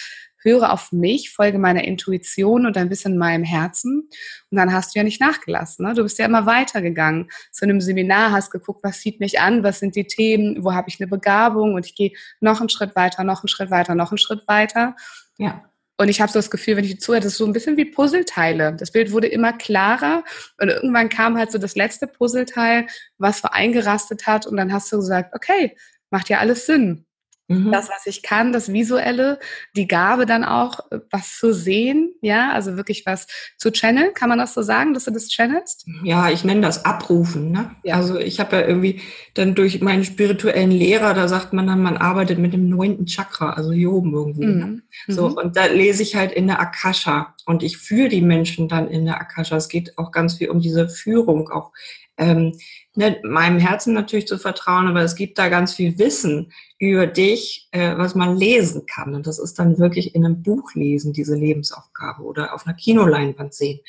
höre 0.43 0.71
auf 0.71 0.91
mich, 0.91 1.32
folge 1.32 1.58
meiner 1.58 1.84
Intuition 1.84 2.65
und 2.65 2.78
ein 2.78 2.89
bisschen 2.89 3.17
meinem 3.17 3.43
Herzen. 3.43 4.10
Und 4.50 4.58
dann 4.58 4.73
hast 4.73 4.93
du 4.93 5.00
ja 5.00 5.04
nicht 5.04 5.21
nachgelassen. 5.21 5.86
Ne? 5.86 5.93
Du 5.93 6.04
bist 6.04 6.19
ja 6.19 6.26
immer 6.26 6.45
weitergegangen. 6.45 7.30
Zu 7.52 7.65
einem 7.65 7.82
Seminar 7.82 8.32
hast 8.32 8.52
geguckt, 8.52 8.84
was 8.84 9.02
zieht 9.02 9.19
mich 9.19 9.39
an, 9.39 9.63
was 9.63 9.80
sind 9.80 9.95
die 9.95 10.06
Themen, 10.06 10.63
wo 10.63 10.73
habe 10.73 10.89
ich 10.89 11.00
eine 11.00 11.08
Begabung 11.08 11.73
und 11.73 11.86
ich 11.86 11.95
gehe 11.95 12.12
noch 12.39 12.60
einen 12.60 12.69
Schritt 12.69 12.95
weiter, 12.95 13.23
noch 13.23 13.41
einen 13.43 13.50
Schritt 13.50 13.71
weiter, 13.71 13.95
noch 13.95 14.12
einen 14.12 14.17
Schritt 14.17 14.47
weiter. 14.47 14.95
Ja. 15.38 15.63
Und 16.00 16.10
ich 16.10 16.21
habe 16.21 16.32
so 16.32 16.38
das 16.38 16.52
Gefühl, 16.52 16.78
wenn 16.78 16.86
ich 16.86 16.91
dir 16.91 17.00
zuhöre, 17.00 17.21
das 17.21 17.34
ist 17.34 17.39
so 17.39 17.45
ein 17.45 17.54
bisschen 17.54 17.76
wie 17.76 17.86
Puzzleteile. 17.86 18.76
Das 18.76 18.91
Bild 18.91 19.12
wurde 19.12 19.28
immer 19.28 19.54
klarer 19.54 20.23
und 20.62 20.69
irgendwann 20.69 21.10
kam 21.10 21.38
halt 21.38 21.52
so 21.52 21.58
das 21.58 21.76
letzte 21.76 22.06
Puzzleteil, 22.06 22.86
was 23.17 23.39
so 23.39 23.47
eingerastet 23.52 24.28
hat 24.28 24.45
und 24.45 24.58
dann 24.58 24.71
hast 24.71 24.91
du 24.91 24.97
gesagt, 24.97 25.34
okay, 25.34 25.76
macht 26.12 26.30
ja 26.30 26.38
alles 26.38 26.67
Sinn. 26.67 27.08
Mhm. 27.47 27.71
Das, 27.71 27.89
was 27.89 28.05
ich 28.05 28.23
kann, 28.23 28.51
das 28.51 28.73
Visuelle, 28.73 29.39
die 29.75 29.88
Gabe 29.88 30.25
dann 30.25 30.43
auch, 30.43 30.79
äh, 30.91 30.99
was 31.12 31.38
zu 31.38 31.53
sehen, 31.53 32.13
ja, 32.21 32.51
also 32.51 32.75
wirklich 32.75 33.05
was 33.05 33.27
zu 33.57 33.71
channeln, 33.71 34.13
kann 34.13 34.27
man 34.27 34.38
das 34.38 34.53
so 34.53 34.62
sagen, 34.62 34.93
dass 34.93 35.05
du 35.05 35.12
das 35.12 35.29
channelst? 35.29 35.88
Ja, 36.03 36.29
ich 36.29 36.43
nenne 36.43 36.62
das 36.62 36.83
Abrufen. 36.83 37.51
Ne? 37.51 37.71
Ja. 37.83 37.95
Also 37.95 38.19
ich 38.19 38.39
habe 38.41 38.57
ja 38.57 38.67
irgendwie 38.67 39.01
dann 39.33 39.55
durch 39.55 39.81
meinen 39.81 40.03
spirituellen 40.03 40.71
Lehrer, 40.71 41.13
da 41.13 41.27
sagt 41.27 41.53
man 41.53 41.67
dann, 41.67 41.81
man 41.81 41.97
arbeitet 41.97 42.38
mit 42.38 42.53
dem 42.53 42.67
neunten 42.67 43.05
Chakra, 43.05 43.51
also 43.51 43.71
hier 43.71 43.91
oben 43.91 44.13
irgendwo. 44.13 44.41
Ne? 44.41 44.47
Mhm. 44.47 44.60
Ne? 44.60 44.81
So, 45.07 45.29
mhm. 45.29 45.38
und 45.38 45.55
da 45.55 45.65
lese 45.67 46.03
ich 46.03 46.15
halt 46.15 46.33
in 46.33 46.47
der 46.47 46.60
Akasha 46.60 47.33
und 47.45 47.63
ich 47.63 47.77
führe 47.77 48.10
die 48.10 48.21
Menschen 48.21 48.67
dann 48.67 48.89
in 48.89 49.05
der 49.05 49.21
Akasha. 49.21 49.55
Es 49.55 49.69
geht 49.69 49.97
auch 49.97 50.12
ganz 50.12 50.36
viel 50.36 50.49
um 50.49 50.60
diese 50.60 50.89
Führung, 50.89 51.49
auch 51.49 51.71
ähm, 52.17 52.58
ne, 52.95 53.19
meinem 53.23 53.60
Herzen 53.60 53.93
natürlich 53.93 54.27
zu 54.27 54.38
vertrauen, 54.38 54.88
aber 54.88 55.01
es 55.01 55.15
gibt 55.15 55.38
da 55.38 55.49
ganz 55.49 55.73
viel 55.73 55.97
Wissen 55.99 56.51
über 56.80 57.08
dich, 57.08 57.67
äh, 57.71 57.95
was 57.97 58.15
man 58.15 58.36
lesen 58.36 58.86
kann. 58.86 59.15
Und 59.15 59.27
das 59.27 59.39
ist 59.39 59.58
dann 59.60 59.77
wirklich 59.77 60.15
in 60.15 60.25
einem 60.25 60.41
Buch 60.41 60.73
lesen, 60.73 61.13
diese 61.13 61.36
Lebensaufgabe 61.36 62.23
oder 62.23 62.53
auf 62.53 62.65
einer 62.65 62.75
Kinoleinwand 62.75 63.53
sehen. 63.53 63.80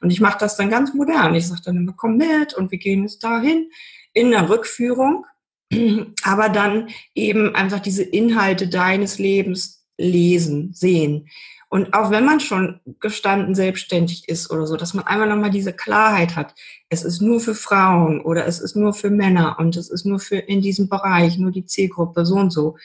Und 0.00 0.10
ich 0.10 0.20
mache 0.20 0.38
das 0.38 0.56
dann 0.56 0.70
ganz 0.70 0.94
modern. 0.94 1.34
Ich 1.34 1.46
sage 1.46 1.62
dann 1.64 1.76
immer, 1.76 1.94
komm 1.96 2.16
mit 2.16 2.54
und 2.54 2.70
wir 2.70 2.78
gehen 2.78 3.02
jetzt 3.02 3.22
dahin 3.22 3.70
in 4.12 4.30
der 4.30 4.48
Rückführung. 4.48 5.26
Aber 6.24 6.48
dann 6.48 6.88
eben 7.14 7.54
einfach 7.54 7.80
diese 7.80 8.02
Inhalte 8.02 8.68
deines 8.68 9.18
Lebens 9.18 9.83
lesen, 9.96 10.72
sehen. 10.74 11.28
Und 11.68 11.92
auch 11.92 12.10
wenn 12.10 12.24
man 12.24 12.38
schon 12.38 12.80
gestanden 13.00 13.54
selbstständig 13.54 14.28
ist 14.28 14.50
oder 14.50 14.66
so, 14.66 14.76
dass 14.76 14.94
man 14.94 15.06
einmal 15.06 15.28
nochmal 15.28 15.50
diese 15.50 15.72
Klarheit 15.72 16.36
hat, 16.36 16.54
es 16.88 17.02
ist 17.02 17.20
nur 17.20 17.40
für 17.40 17.54
Frauen 17.54 18.20
oder 18.20 18.46
es 18.46 18.60
ist 18.60 18.76
nur 18.76 18.94
für 18.94 19.10
Männer 19.10 19.56
und 19.58 19.76
es 19.76 19.90
ist 19.90 20.06
nur 20.06 20.20
für 20.20 20.36
in 20.36 20.60
diesem 20.60 20.88
Bereich, 20.88 21.36
nur 21.36 21.50
die 21.50 21.66
Zielgruppe, 21.66 22.24
so 22.24 22.36
und 22.36 22.52
so. 22.52 22.76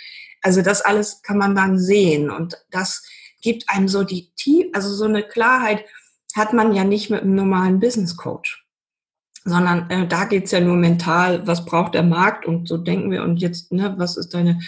Also 0.41 0.61
das 0.61 0.81
alles 0.81 1.21
kann 1.21 1.37
man 1.37 1.55
dann 1.55 1.77
sehen 1.77 2.31
und 2.31 2.57
das 2.71 3.03
gibt 3.41 3.69
einem 3.69 3.87
so 3.87 4.03
die, 4.03 4.31
also 4.73 4.93
so 4.93 5.05
eine 5.05 5.23
Klarheit 5.23 5.85
hat 6.35 6.53
man 6.53 6.73
ja 6.73 6.83
nicht 6.83 7.09
mit 7.09 7.21
einem 7.21 7.35
normalen 7.35 7.79
Business 7.79 8.17
Coach 8.17 8.65
sondern 9.49 9.89
äh, 9.89 10.07
da 10.07 10.25
geht's 10.25 10.51
ja 10.51 10.59
nur 10.59 10.75
mental, 10.75 11.45
was 11.45 11.65
braucht 11.65 11.95
der 11.95 12.03
Markt 12.03 12.45
und 12.45 12.67
so 12.67 12.77
denken 12.77 13.11
wir 13.11 13.23
und 13.23 13.37
jetzt, 13.37 13.71
ne, 13.71 13.95
was 13.97 14.17
ist 14.17 14.33
deine 14.33 14.59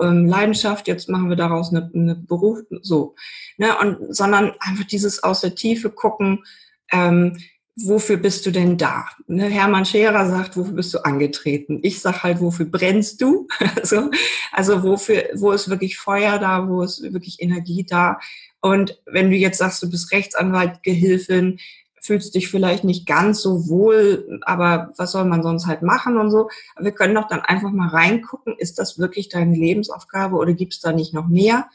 ähm, 0.00 0.26
Leidenschaft, 0.26 0.88
jetzt 0.88 1.08
machen 1.08 1.28
wir 1.28 1.36
daraus 1.36 1.70
eine, 1.70 1.90
eine 1.94 2.14
Beruf, 2.14 2.58
so, 2.82 3.14
ne, 3.56 3.76
und 3.78 4.14
sondern 4.14 4.52
einfach 4.60 4.84
dieses 4.84 5.22
aus 5.22 5.40
der 5.40 5.54
Tiefe 5.54 5.90
gucken, 5.90 6.44
ähm, 6.92 7.36
wofür 7.76 8.16
bist 8.16 8.44
du 8.46 8.50
denn 8.50 8.76
da? 8.76 9.06
Ne, 9.26 9.46
Hermann 9.48 9.84
Scherer 9.84 10.28
sagt, 10.28 10.56
wofür 10.56 10.74
bist 10.74 10.92
du 10.94 10.98
angetreten? 11.04 11.80
Ich 11.82 12.00
sag 12.00 12.22
halt, 12.22 12.40
wofür 12.40 12.66
brennst 12.66 13.20
du? 13.20 13.46
also, 13.76 14.10
also 14.52 14.82
wofür, 14.82 15.24
wo 15.34 15.52
ist 15.52 15.70
wirklich 15.70 15.98
Feuer 15.98 16.38
da, 16.38 16.68
wo 16.68 16.82
ist 16.82 17.02
wirklich 17.02 17.40
Energie 17.40 17.84
da? 17.88 18.18
Und 18.60 19.00
wenn 19.06 19.30
du 19.30 19.36
jetzt 19.36 19.58
sagst, 19.58 19.82
du 19.82 19.90
bist 19.90 20.12
Rechtsanwalt, 20.12 20.82
Gehilfin, 20.82 21.58
fühlst 22.00 22.34
dich 22.34 22.48
vielleicht 22.48 22.84
nicht 22.84 23.06
ganz 23.06 23.42
so 23.42 23.68
wohl, 23.68 24.40
aber 24.42 24.92
was 24.96 25.12
soll 25.12 25.24
man 25.24 25.42
sonst 25.42 25.66
halt 25.66 25.82
machen 25.82 26.16
und 26.16 26.30
so. 26.30 26.48
wir 26.78 26.92
können 26.92 27.14
doch 27.14 27.28
dann 27.28 27.40
einfach 27.40 27.70
mal 27.70 27.88
reingucken, 27.88 28.54
ist 28.58 28.78
das 28.78 28.98
wirklich 28.98 29.28
deine 29.28 29.54
Lebensaufgabe 29.54 30.36
oder 30.36 30.54
gibt 30.54 30.74
es 30.74 30.80
da 30.80 30.92
nicht 30.92 31.12
noch 31.12 31.28
mehr? 31.28 31.68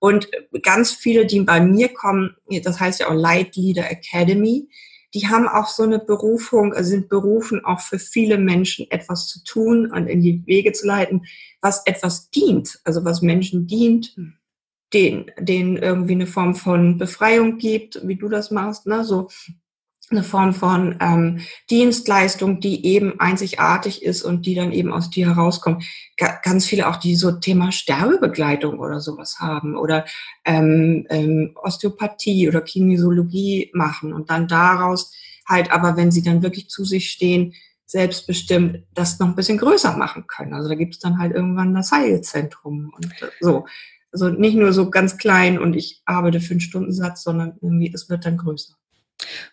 Und 0.00 0.28
ganz 0.62 0.92
viele, 0.92 1.26
die 1.26 1.40
bei 1.40 1.60
mir 1.60 1.88
kommen, 1.88 2.36
das 2.62 2.78
heißt 2.78 3.00
ja 3.00 3.08
auch 3.08 3.14
Light 3.14 3.56
Leader 3.56 3.90
Academy, 3.90 4.68
die 5.14 5.26
haben 5.26 5.48
auch 5.48 5.68
so 5.68 5.84
eine 5.84 5.98
Berufung, 5.98 6.74
also 6.74 6.90
sind 6.90 7.08
berufen, 7.08 7.64
auch 7.64 7.80
für 7.80 7.98
viele 7.98 8.36
Menschen 8.36 8.90
etwas 8.90 9.26
zu 9.26 9.42
tun 9.42 9.90
und 9.90 10.06
in 10.06 10.20
die 10.20 10.46
Wege 10.46 10.72
zu 10.72 10.86
leiten, 10.86 11.24
was 11.60 11.86
etwas 11.86 12.30
dient, 12.30 12.78
also 12.84 13.04
was 13.04 13.22
Menschen 13.22 13.66
dient, 13.66 14.14
denen, 14.92 15.30
denen 15.38 15.76
irgendwie 15.76 16.12
eine 16.12 16.26
Form 16.26 16.54
von 16.54 16.98
Befreiung 16.98 17.58
gibt, 17.58 18.06
wie 18.06 18.16
du 18.16 18.28
das 18.28 18.50
machst, 18.50 18.86
ne? 18.86 19.04
so 19.04 19.28
eine 20.10 20.22
Form 20.22 20.54
von 20.54 20.96
ähm, 21.00 21.40
Dienstleistung, 21.70 22.60
die 22.60 22.86
eben 22.86 23.20
einzigartig 23.20 24.02
ist 24.02 24.22
und 24.22 24.46
die 24.46 24.54
dann 24.54 24.72
eben 24.72 24.92
aus 24.92 25.10
dir 25.10 25.28
herauskommt. 25.28 25.84
Ga 26.16 26.38
ganz 26.42 26.66
viele 26.66 26.88
auch, 26.88 26.96
die 26.96 27.16
so 27.16 27.32
Thema 27.32 27.72
Sterbebegleitung 27.72 28.78
oder 28.78 29.00
sowas 29.00 29.38
haben 29.40 29.76
oder 29.76 30.04
ähm, 30.44 31.06
ähm, 31.10 31.52
Osteopathie 31.62 32.48
oder 32.48 32.60
Kinesiologie 32.60 33.70
machen 33.74 34.12
und 34.12 34.30
dann 34.30 34.48
daraus 34.48 35.12
halt 35.46 35.72
aber, 35.72 35.96
wenn 35.96 36.10
sie 36.10 36.22
dann 36.22 36.42
wirklich 36.42 36.68
zu 36.68 36.84
sich 36.84 37.10
stehen, 37.10 37.54
selbstbestimmt 37.86 38.84
das 38.94 39.18
noch 39.18 39.28
ein 39.28 39.34
bisschen 39.34 39.58
größer 39.58 39.96
machen 39.96 40.26
können. 40.26 40.52
Also 40.52 40.68
da 40.68 40.74
gibt 40.74 40.94
es 40.94 41.00
dann 41.00 41.18
halt 41.18 41.34
irgendwann 41.34 41.74
das 41.74 41.90
Heilzentrum 41.90 42.92
und 42.94 43.08
so. 43.40 43.66
Also 44.12 44.28
nicht 44.28 44.56
nur 44.56 44.72
so 44.72 44.90
ganz 44.90 45.16
klein 45.16 45.58
und 45.58 45.74
ich 45.74 46.02
arbeite 46.04 46.40
für 46.40 46.52
einen 46.52 46.60
Stundensatz, 46.60 47.22
sondern 47.22 47.56
irgendwie 47.60 47.92
es 47.92 48.08
wird 48.08 48.26
dann 48.26 48.36
größer. 48.36 48.74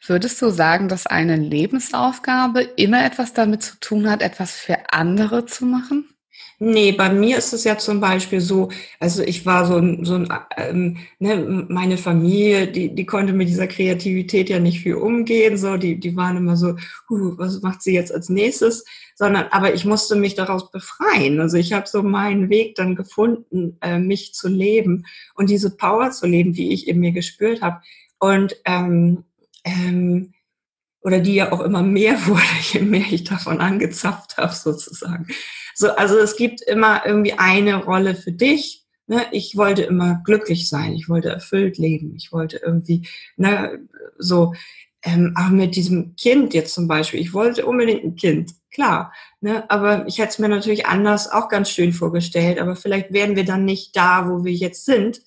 Würdest 0.06 0.42
du 0.42 0.50
sagen, 0.50 0.88
dass 0.88 1.08
eine 1.08 1.36
Lebensaufgabe 1.36 2.62
immer 2.62 3.04
etwas 3.06 3.34
damit 3.34 3.64
zu 3.64 3.80
tun 3.80 4.10
hat, 4.10 4.22
etwas 4.22 4.52
für 4.52 4.78
andere 4.92 5.46
zu 5.46 5.66
machen? 5.66 6.16
Nee, 6.58 6.94
bei 6.94 7.10
mir 7.10 7.38
ist 7.38 7.52
es 7.52 7.66
ja 7.66 7.78
zum 7.78 8.00
Beispiel 8.00 8.40
so, 8.40 8.70
also 9.00 9.22
ich 9.24 9.46
war 9.46 9.66
so 9.66 9.76
ein, 9.76 10.06
so 10.06 10.16
ein 10.16 10.30
ähm, 10.56 10.98
ne, 11.20 11.66
meine 11.68 11.98
Familie, 11.98 12.68
die, 12.68 12.96
die 12.96 13.06
konnte 13.06 13.34
mit 13.34 13.50
dieser 13.50 13.68
Kreativität 13.68 14.50
ja 14.50 14.60
nicht 14.60 14.80
viel 14.80 14.96
umgehen, 14.96 15.58
so, 15.58 15.76
die, 15.76 16.00
die 16.00 16.16
waren 16.16 16.38
immer 16.38 16.56
so, 16.56 16.76
uh, 17.10 17.38
was 17.38 17.62
macht 17.62 17.82
sie 17.82 17.94
jetzt 17.94 18.14
als 18.14 18.30
nächstes? 18.30 18.86
Sondern, 19.16 19.48
aber 19.52 19.74
ich 19.74 19.84
musste 19.84 20.16
mich 20.16 20.36
daraus 20.36 20.72
befreien. 20.72 21.42
Also 21.42 21.58
ich 21.58 21.74
habe 21.74 21.88
so 21.88 22.02
meinen 22.04 22.50
Weg 22.50 22.76
dann 22.76 22.96
gefunden, 22.96 23.78
äh, 23.82 24.00
mich 24.00 24.34
zu 24.34 24.48
leben 24.48 25.06
und 25.36 25.50
diese 25.50 25.76
Power 25.76 26.12
zu 26.12 26.26
leben, 26.26 26.54
die 26.54 26.72
ich 26.72 26.88
in 26.88 27.00
mir 27.02 27.12
gespürt 27.12 27.62
habe. 27.62 27.82
Und 28.20 28.56
ähm, 28.64 29.26
ähm, 29.66 30.34
oder 31.02 31.20
die 31.20 31.36
ja 31.36 31.52
auch 31.52 31.62
immer 31.62 31.84
mehr 31.84 32.14
wurde, 32.28 32.42
je 32.72 32.82
mehr 32.82 33.06
ich 33.12 33.26
davon 33.26 33.60
angezapft 33.60 34.38
habe, 34.38 34.54
sozusagen. 34.54 35.28
So, 35.76 35.92
also 35.92 36.18
es 36.18 36.38
gibt 36.38 36.62
immer 36.62 37.06
irgendwie 37.06 37.34
eine 37.34 37.84
Rolle 37.84 38.16
für 38.16 38.32
dich. 38.32 38.84
Ne? 39.08 39.26
Ich 39.32 39.58
wollte 39.58 39.84
immer 39.84 40.22
glücklich 40.24 40.70
sein, 40.70 40.94
ich 40.94 41.10
wollte 41.10 41.30
erfüllt 41.30 41.78
leben, 41.78 42.16
ich 42.16 42.32
wollte 42.32 42.58
irgendwie, 42.58 43.08
ne, 43.38 43.80
so, 44.18 44.54
ähm, 45.04 45.36
auch 45.38 45.50
mit 45.50 45.76
diesem 45.76 46.16
Kind 46.16 46.56
jetzt 46.56 46.74
zum 46.74 46.88
Beispiel, 46.88 47.20
ich 47.20 47.34
wollte 47.34 47.68
unbedingt 47.68 48.04
ein 48.04 48.16
Kind, 48.16 48.54
klar, 48.72 49.14
ne, 49.42 49.70
aber 49.70 50.08
ich 50.08 50.18
hätte 50.18 50.30
es 50.30 50.40
mir 50.40 50.50
natürlich 50.50 50.88
anders 50.88 51.32
auch 51.32 51.50
ganz 51.50 51.70
schön 51.70 51.94
vorgestellt, 51.94 52.58
aber 52.58 52.76
vielleicht 52.76 53.14
wären 53.14 53.36
wir 53.36 53.46
dann 53.46 53.66
nicht 53.66 53.96
da, 53.96 54.28
wo 54.28 54.44
wir 54.44 54.54
jetzt 54.54 54.86
sind, 54.86 55.22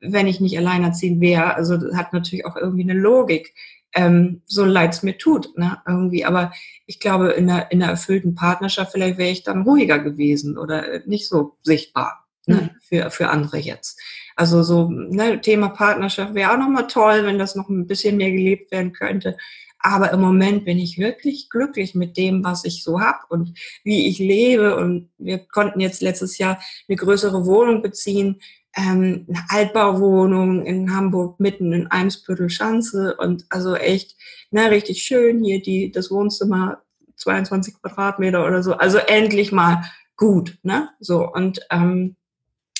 wenn 0.00 0.26
ich 0.26 0.40
nicht 0.40 0.58
alleinerziehend 0.58 1.20
wäre. 1.22 1.54
Also 1.54 1.78
das 1.78 1.96
hat 1.96 2.12
natürlich 2.12 2.44
auch 2.44 2.56
irgendwie 2.56 2.82
eine 2.82 3.00
Logik 3.00 3.54
ähm, 3.94 4.42
so 4.46 4.64
leid 4.64 4.94
es 4.94 5.02
mir 5.02 5.18
tut, 5.18 5.56
ne, 5.56 5.78
irgendwie. 5.86 6.24
Aber 6.24 6.52
ich 6.86 7.00
glaube, 7.00 7.30
in 7.32 7.50
einer, 7.50 7.70
in 7.70 7.82
einer 7.82 7.92
erfüllten 7.92 8.34
Partnerschaft 8.34 8.92
vielleicht 8.92 9.18
wäre 9.18 9.30
ich 9.30 9.42
dann 9.42 9.62
ruhiger 9.62 9.98
gewesen 9.98 10.58
oder 10.58 11.00
nicht 11.06 11.28
so 11.28 11.56
sichtbar 11.62 12.26
ne, 12.46 12.56
mhm. 12.56 12.70
für, 12.80 13.10
für 13.10 13.28
andere 13.28 13.58
jetzt. 13.58 14.00
Also 14.36 14.62
so 14.62 14.88
ne, 14.90 15.40
Thema 15.40 15.68
Partnerschaft 15.68 16.34
wäre 16.34 16.52
auch 16.52 16.58
nochmal 16.58 16.86
toll, 16.86 17.24
wenn 17.24 17.38
das 17.38 17.54
noch 17.54 17.68
ein 17.68 17.86
bisschen 17.86 18.16
mehr 18.16 18.30
gelebt 18.30 18.72
werden 18.72 18.92
könnte. 18.92 19.36
Aber 19.84 20.12
im 20.12 20.20
Moment 20.20 20.64
bin 20.64 20.78
ich 20.78 20.98
wirklich 20.98 21.50
glücklich 21.50 21.96
mit 21.96 22.16
dem, 22.16 22.44
was 22.44 22.64
ich 22.64 22.84
so 22.84 23.00
habe 23.00 23.18
und 23.28 23.58
wie 23.82 24.06
ich 24.06 24.20
lebe. 24.20 24.76
Und 24.76 25.10
wir 25.18 25.38
konnten 25.38 25.80
jetzt 25.80 26.02
letztes 26.02 26.38
Jahr 26.38 26.60
eine 26.88 26.96
größere 26.96 27.44
Wohnung 27.46 27.82
beziehen 27.82 28.40
ähm, 28.76 29.26
eine 29.28 29.44
Altbauwohnung 29.48 30.64
in 30.64 30.94
Hamburg 30.94 31.38
mitten 31.40 31.72
in 31.72 31.86
Eimsbüttel 31.88 32.48
Schanze 32.50 33.16
und 33.16 33.44
also 33.50 33.74
echt, 33.74 34.16
ne, 34.50 34.70
richtig 34.70 35.02
schön 35.02 35.42
hier 35.44 35.62
die, 35.62 35.90
das 35.90 36.10
Wohnzimmer 36.10 36.82
22 37.16 37.74
Quadratmeter 37.80 38.46
oder 38.46 38.62
so. 38.62 38.74
Also 38.74 38.98
endlich 38.98 39.52
mal 39.52 39.84
gut, 40.16 40.58
ne? 40.62 40.88
So 41.00 41.28
und 41.30 41.60
ähm, 41.70 42.16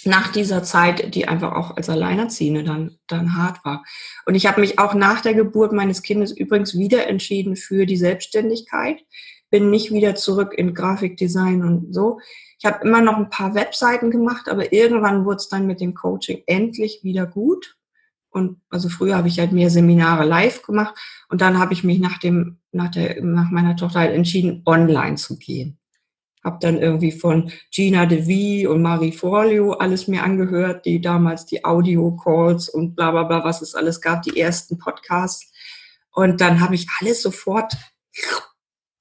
nach 0.05 0.33
dieser 0.33 0.63
Zeit, 0.63 1.15
die 1.15 1.29
einfach 1.29 1.53
auch 1.53 1.77
als 1.77 1.89
Alleinerziehende 1.89 2.65
dann, 2.65 2.99
dann 3.07 3.37
hart 3.37 3.65
war. 3.65 3.85
Und 4.27 4.35
ich 4.35 4.47
habe 4.47 4.61
mich 4.61 4.79
auch 4.79 4.95
nach 4.95 5.21
der 5.21 5.35
Geburt 5.35 5.73
meines 5.73 6.03
Kindes 6.03 6.33
übrigens 6.33 6.77
wieder 6.77 7.07
entschieden 7.07 7.57
für 7.57 7.87
die 7.87 7.97
Selbstständigkeit. 7.97 9.05
Bin 9.51 9.71
nicht 9.71 9.93
wieder 9.93 10.15
zurück 10.15 10.55
in 10.57 10.75
Grafikdesign 10.75 11.63
und 11.63 11.95
so. 11.95 12.19
Ich 12.63 12.67
habe 12.71 12.87
immer 12.87 13.01
noch 13.01 13.17
ein 13.17 13.29
paar 13.29 13.57
Webseiten 13.57 14.13
gemacht, 14.13 14.49
aber 14.49 14.73
irgendwann 14.73 15.25
wurde 15.25 15.39
es 15.39 15.49
dann 15.49 15.67
mit 15.67 15.81
dem 15.81 15.95
Coaching 15.95 16.45
endlich 16.47 17.01
wieder 17.03 17.27
gut. 17.27 17.77
Und 18.31 18.61
also 18.71 18.89
früher 18.89 19.17
habe 19.17 19.27
ich 19.27 19.41
halt 19.41 19.51
mehr 19.51 19.69
Seminare 19.69 20.25
live 20.25 20.63
gemacht 20.63 20.95
und 21.29 21.41
dann 21.41 21.59
habe 21.59 21.73
ich 21.73 21.83
mich 21.83 21.99
nach 21.99 22.19
dem, 22.19 22.59
nach 22.71 22.93
der, 22.93 23.21
nach 23.21 23.51
meiner 23.51 23.75
Tochter 23.75 23.99
halt 23.99 24.15
entschieden, 24.15 24.63
online 24.65 25.17
zu 25.17 25.41
gehen. 25.41 25.81
Habe 26.45 26.59
dann 26.61 26.79
irgendwie 26.79 27.11
von 27.11 27.51
Gina 27.73 28.07
DeVie 28.07 28.69
und 28.69 28.81
Marie 28.81 29.11
Forleo 29.11 29.73
alles 29.73 30.07
mir 30.07 30.23
angehört, 30.23 30.87
die 30.87 31.01
damals 31.01 31.47
die 31.47 31.65
Audio-Calls 31.65 32.69
und 32.69 32.95
bla 32.95 33.11
bla 33.11 33.25
bla, 33.25 33.43
was 33.43 33.61
es 33.61 33.75
alles 33.75 34.01
gab, 34.01 34.23
die 34.23 34.39
ersten 34.39 34.79
Podcasts. 34.79 35.53
Und 36.13 36.41
dann 36.41 36.61
habe 36.61 36.77
ich 36.77 36.87
alles 37.01 37.23
sofort 37.23 37.75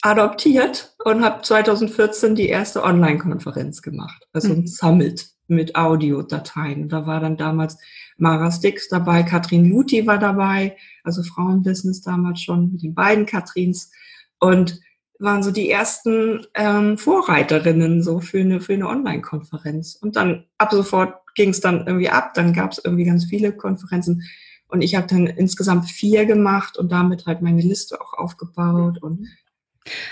adoptiert 0.02 0.96
und 1.04 1.24
habe 1.24 1.42
2014 1.42 2.36
die 2.36 2.50
erste 2.50 2.84
Online-Konferenz 2.84 3.82
gemacht, 3.82 4.28
also 4.34 4.54
ein 4.54 4.62
mhm. 4.62 4.68
Summit 4.68 5.30
mit 5.48 5.76
Audiodateien. 5.76 6.90
Da 6.90 7.06
war 7.06 7.20
dann 7.20 7.38
damals 7.38 7.78
Mara 8.18 8.52
Stix 8.52 8.88
dabei, 8.88 9.24
Katrin 9.24 9.70
Luthi 9.70 10.08
war 10.08 10.18
dabei, 10.18 10.78
also 11.04 11.24
Frauenbusiness 11.24 12.02
damals 12.02 12.42
schon 12.42 12.72
mit 12.72 12.84
den 12.84 12.96
beiden 12.96 13.26
Katrins 13.26 13.92
und 14.40 14.80
waren 15.20 15.44
so 15.44 15.52
die 15.52 15.70
ersten 15.70 16.48
ähm, 16.56 16.98
Vorreiterinnen 16.98 18.02
so 18.02 18.20
für 18.22 18.40
eine, 18.40 18.60
für 18.60 18.74
eine 18.74 18.88
Online-Konferenz. 18.88 19.96
Und 19.96 20.16
dann 20.16 20.46
ab 20.58 20.72
sofort 20.72 21.14
ging 21.36 21.50
es 21.50 21.62
dann 21.62 21.86
irgendwie 21.86 22.10
ab, 22.10 22.34
dann 22.34 22.54
gab 22.54 22.72
es 22.72 22.82
irgendwie 22.84 23.06
ganz 23.06 23.26
viele 23.26 23.52
Konferenzen. 23.52 24.24
Und 24.68 24.82
ich 24.82 24.96
habe 24.96 25.06
dann 25.08 25.28
insgesamt 25.28 25.90
vier 25.90 26.26
gemacht 26.26 26.78
und 26.78 26.92
damit 26.92 27.28
halt 27.28 27.42
meine 27.42 27.62
Liste 27.62 28.02
auch 28.02 28.14
aufgebaut 28.14 29.04
und 29.04 29.28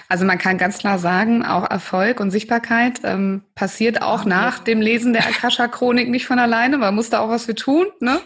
also 0.07 0.25
man 0.25 0.37
kann 0.37 0.57
ganz 0.57 0.79
klar 0.79 0.97
sagen, 0.97 1.43
auch 1.43 1.69
Erfolg 1.69 2.19
und 2.19 2.31
Sichtbarkeit 2.31 3.01
ähm, 3.03 3.43
passiert 3.55 4.01
auch 4.01 4.25
nach 4.25 4.59
dem 4.59 4.81
Lesen 4.81 5.13
der 5.13 5.27
Akasha-Chronik 5.27 6.09
nicht 6.09 6.25
von 6.25 6.39
alleine. 6.39 6.77
Man 6.77 6.95
muss 6.95 7.09
da 7.09 7.19
auch 7.19 7.29
was 7.29 7.45
für 7.45 7.55
tun. 7.55 7.87
Ne? 7.99 8.19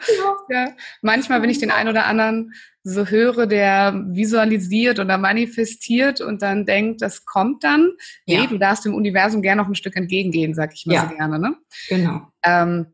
Ja. 0.50 0.56
ja. 0.56 0.72
Manchmal, 1.02 1.42
wenn 1.42 1.50
ich 1.50 1.60
den 1.60 1.72
einen 1.72 1.90
oder 1.90 2.06
anderen 2.06 2.54
so 2.84 3.06
höre, 3.06 3.48
der 3.48 3.94
visualisiert 4.10 5.00
oder 5.00 5.18
manifestiert 5.18 6.22
und 6.22 6.42
dann 6.42 6.66
denkt, 6.66 7.02
das 7.02 7.26
kommt 7.26 7.64
dann. 7.64 7.92
Nee, 8.26 8.36
ja. 8.36 8.46
du 8.46 8.58
darfst 8.58 8.86
dem 8.86 8.94
Universum 8.94 9.42
gerne 9.42 9.62
noch 9.62 9.70
ein 9.70 9.76
Stück 9.76 9.96
entgegengehen, 9.96 10.54
sag 10.54 10.74
ich 10.74 10.86
mal 10.86 10.94
ja. 10.94 11.08
so 11.10 11.16
gerne. 11.16 11.40
Ne? 11.40 11.56
Genau. 11.88 12.28
Ähm, 12.44 12.88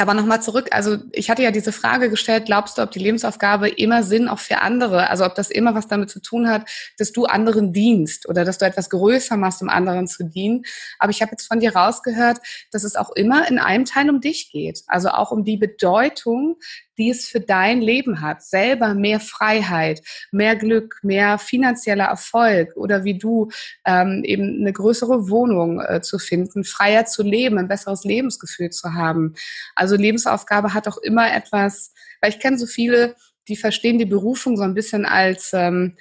aber 0.00 0.14
nochmal 0.14 0.42
zurück, 0.42 0.68
also 0.70 0.98
ich 1.12 1.30
hatte 1.30 1.42
ja 1.42 1.50
diese 1.50 1.72
Frage 1.72 2.10
gestellt, 2.10 2.46
glaubst 2.46 2.78
du, 2.78 2.82
ob 2.82 2.90
die 2.90 2.98
Lebensaufgabe 2.98 3.68
immer 3.68 4.02
Sinn 4.02 4.28
auch 4.28 4.38
für 4.38 4.60
andere, 4.60 5.10
also 5.10 5.24
ob 5.24 5.34
das 5.34 5.50
immer 5.50 5.74
was 5.74 5.88
damit 5.88 6.10
zu 6.10 6.20
tun 6.20 6.48
hat, 6.48 6.68
dass 6.98 7.12
du 7.12 7.26
anderen 7.26 7.72
dienst 7.72 8.28
oder 8.28 8.44
dass 8.44 8.58
du 8.58 8.64
etwas 8.66 8.90
größer 8.90 9.36
machst, 9.36 9.62
um 9.62 9.68
anderen 9.68 10.06
zu 10.06 10.24
dienen. 10.24 10.62
Aber 10.98 11.10
ich 11.10 11.22
habe 11.22 11.32
jetzt 11.32 11.46
von 11.46 11.60
dir 11.60 11.74
rausgehört, 11.74 12.38
dass 12.70 12.84
es 12.84 12.96
auch 12.96 13.10
immer 13.10 13.48
in 13.48 13.58
einem 13.58 13.84
Teil 13.84 14.10
um 14.10 14.20
dich 14.20 14.50
geht, 14.50 14.82
also 14.86 15.10
auch 15.10 15.30
um 15.30 15.44
die 15.44 15.56
Bedeutung, 15.56 16.56
die 17.00 17.10
es 17.10 17.26
für 17.26 17.40
dein 17.40 17.80
Leben 17.80 18.20
hat. 18.20 18.42
Selber 18.42 18.94
mehr 18.94 19.20
Freiheit, 19.20 20.02
mehr 20.30 20.54
Glück, 20.54 20.98
mehr 21.02 21.38
finanzieller 21.38 22.04
Erfolg 22.04 22.76
oder 22.76 23.04
wie 23.04 23.16
du 23.16 23.48
ähm, 23.86 24.22
eben 24.22 24.60
eine 24.60 24.72
größere 24.72 25.30
Wohnung 25.30 25.80
äh, 25.80 26.02
zu 26.02 26.18
finden, 26.18 26.62
freier 26.62 27.06
zu 27.06 27.22
leben, 27.22 27.56
ein 27.56 27.68
besseres 27.68 28.04
Lebensgefühl 28.04 28.68
zu 28.68 28.92
haben. 28.92 29.34
Also 29.74 29.89
Lebensaufgabe 29.96 30.74
hat 30.74 30.88
auch 30.88 30.98
immer 30.98 31.32
etwas, 31.32 31.92
weil 32.20 32.30
ich 32.30 32.40
kenne 32.40 32.58
so 32.58 32.66
viele, 32.66 33.16
die 33.48 33.56
verstehen 33.56 33.98
die 33.98 34.06
Berufung 34.06 34.56
so 34.56 34.62
ein 34.62 34.74
bisschen 34.74 35.04
als 35.04 35.52
ähm, 35.52 35.96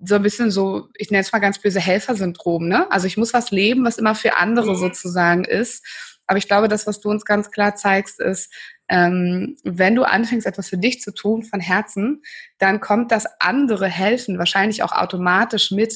so 0.00 0.14
ein 0.14 0.22
bisschen 0.22 0.50
so, 0.50 0.88
ich 0.96 1.10
nenne 1.10 1.22
es 1.22 1.32
mal 1.32 1.40
ganz 1.40 1.58
böse 1.58 1.80
Helfersyndrom, 1.80 2.68
ne? 2.68 2.90
Also 2.90 3.06
ich 3.06 3.16
muss 3.16 3.34
was 3.34 3.50
leben, 3.50 3.84
was 3.84 3.98
immer 3.98 4.14
für 4.14 4.36
andere 4.36 4.70
mhm. 4.70 4.76
sozusagen 4.76 5.44
ist. 5.44 5.84
Aber 6.26 6.38
ich 6.38 6.46
glaube, 6.46 6.68
das, 6.68 6.86
was 6.86 7.00
du 7.00 7.10
uns 7.10 7.24
ganz 7.24 7.50
klar 7.50 7.74
zeigst, 7.74 8.20
ist, 8.20 8.52
ähm, 8.88 9.56
wenn 9.64 9.94
du 9.94 10.04
anfängst, 10.04 10.46
etwas 10.46 10.68
für 10.68 10.78
dich 10.78 11.00
zu 11.00 11.12
tun 11.12 11.42
von 11.42 11.60
Herzen, 11.60 12.22
dann 12.58 12.80
kommt 12.80 13.10
das 13.10 13.26
andere 13.40 13.86
Helfen 13.86 14.38
wahrscheinlich 14.38 14.82
auch 14.82 14.92
automatisch 14.92 15.70
mit. 15.70 15.94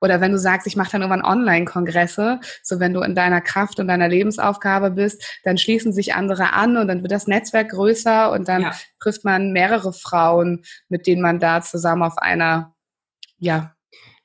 Oder 0.00 0.20
wenn 0.20 0.32
du 0.32 0.38
sagst, 0.38 0.66
ich 0.66 0.76
mache 0.76 0.92
dann 0.92 1.02
irgendwann 1.02 1.24
Online-Kongresse, 1.24 2.40
so 2.62 2.80
wenn 2.80 2.94
du 2.94 3.00
in 3.00 3.14
deiner 3.14 3.40
Kraft 3.40 3.80
und 3.80 3.88
deiner 3.88 4.08
Lebensaufgabe 4.08 4.90
bist, 4.90 5.40
dann 5.44 5.58
schließen 5.58 5.92
sich 5.92 6.14
andere 6.14 6.52
an 6.52 6.76
und 6.76 6.88
dann 6.88 7.02
wird 7.02 7.12
das 7.12 7.26
Netzwerk 7.26 7.70
größer 7.70 8.32
und 8.32 8.48
dann 8.48 8.62
ja. 8.62 8.72
trifft 9.00 9.24
man 9.24 9.52
mehrere 9.52 9.92
Frauen, 9.92 10.62
mit 10.88 11.06
denen 11.06 11.22
man 11.22 11.38
da 11.38 11.62
zusammen 11.62 12.02
auf 12.02 12.18
einer, 12.18 12.74
ja, 13.38 13.74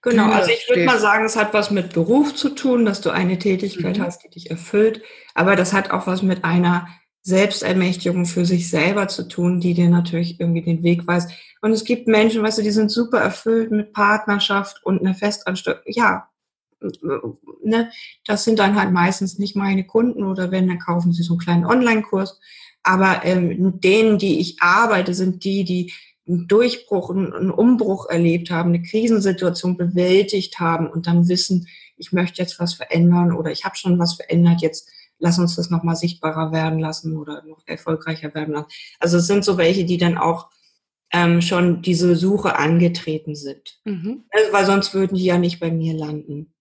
Genau, 0.02 0.32
also 0.32 0.50
ich 0.50 0.70
würde 0.70 0.86
mal 0.86 0.98
sagen, 0.98 1.26
es 1.26 1.36
hat 1.36 1.54
was 1.54 1.72
mit 1.72 1.92
Beruf 1.92 2.34
zu 2.34 2.50
tun, 2.52 2.86
dass 2.86 3.02
du 3.02 3.10
eine 3.10 3.38
Tätigkeit 3.38 3.98
mhm. 3.98 4.04
hast, 4.04 4.24
die 4.24 4.30
dich 4.30 4.50
erfüllt, 4.50 5.02
aber 5.36 5.58
das 5.58 5.74
hat 5.74 5.92
auch 5.92 6.08
was 6.08 6.22
mit 6.22 6.46
einer 6.46 6.88
Selbstermächtigung 7.22 8.26
für 8.26 8.46
sich 8.46 8.70
selber 8.70 9.08
zu 9.08 9.28
tun, 9.28 9.60
die 9.60 9.74
dir 9.74 9.90
natürlich 9.90 10.40
irgendwie 10.40 10.62
den 10.62 10.84
Weg 10.84 11.06
weist. 11.06 11.32
Und 11.62 11.72
es 11.72 11.84
gibt 11.84 12.08
Menschen, 12.08 12.42
weißt 12.42 12.60
du, 12.60 12.62
die 12.62 12.72
sind 12.72 12.90
super 12.90 13.20
erfüllt 13.20 13.72
mit 13.72 13.94
Partnerschaft 13.94 14.84
und 14.84 15.02
einer 15.02 15.14
Festanstellung. 15.14 15.82
Ja, 15.86 16.30
ne, 17.64 17.92
das 18.26 18.44
sind 18.44 18.60
dann 18.60 18.76
halt 18.76 18.92
meistens 18.92 19.38
nicht 19.38 19.56
meine 19.56 19.86
Kunden 19.86 20.24
oder 20.24 20.52
wenn, 20.52 20.68
dann 20.68 20.80
kaufen 20.80 21.12
sie 21.12 21.24
so 21.24 21.34
einen 21.34 21.40
kleinen 21.40 21.66
Online-Kurs. 21.66 22.40
Aber 22.84 23.26
ähm, 23.26 23.80
denen, 23.82 24.18
die 24.18 24.40
ich 24.40 24.62
arbeite, 24.62 25.14
sind 25.14 25.44
die, 25.44 25.66
die 25.66 25.94
einen 26.28 26.48
Durchbruch, 26.48 27.10
einen 27.10 27.52
Umbruch 27.52 28.08
erlebt 28.08 28.52
haben, 28.52 28.70
eine 28.70 28.84
Krisensituation 28.84 29.78
bewältigt 29.78 30.60
haben 30.60 30.88
und 30.88 31.08
dann 31.08 31.28
wissen, 31.28 31.68
ich 31.98 32.14
möchte 32.14 32.42
jetzt 32.42 32.60
was 32.60 32.76
verändern 32.76 33.34
oder 33.34 33.52
ich 33.52 33.66
habe 33.66 33.76
schon 33.76 34.00
was 34.00 34.14
verändert, 34.14 34.62
jetzt 34.62 34.90
lass 35.20 35.40
uns 35.40 35.56
das 35.56 35.70
nochmal 35.70 35.96
sichtbarer 35.96 36.52
werden 36.52 36.80
lassen 36.80 37.18
oder 37.18 37.44
noch 37.44 37.62
erfolgreicher 37.66 38.34
werden 38.34 38.54
lassen. 38.54 38.70
Also 39.00 39.18
es 39.18 39.28
sind 39.28 39.46
so 39.46 39.58
welche, 39.58 39.86
die 39.86 39.98
dann 39.98 40.18
auch 40.18 40.50
ähm, 41.12 41.42
schon 41.42 41.82
diese 41.82 42.16
Suche 42.16 42.58
angetreten 42.58 43.36
sind. 43.36 43.80
Mhm. 43.86 44.26
Also, 44.30 44.54
weil 44.54 44.66
sonst 44.66 44.94
würden 44.94 45.18
die 45.18 45.26
ja 45.26 45.38
nicht 45.38 45.60
bei 45.60 45.72
mir 45.72 45.94
landen. 45.94 46.54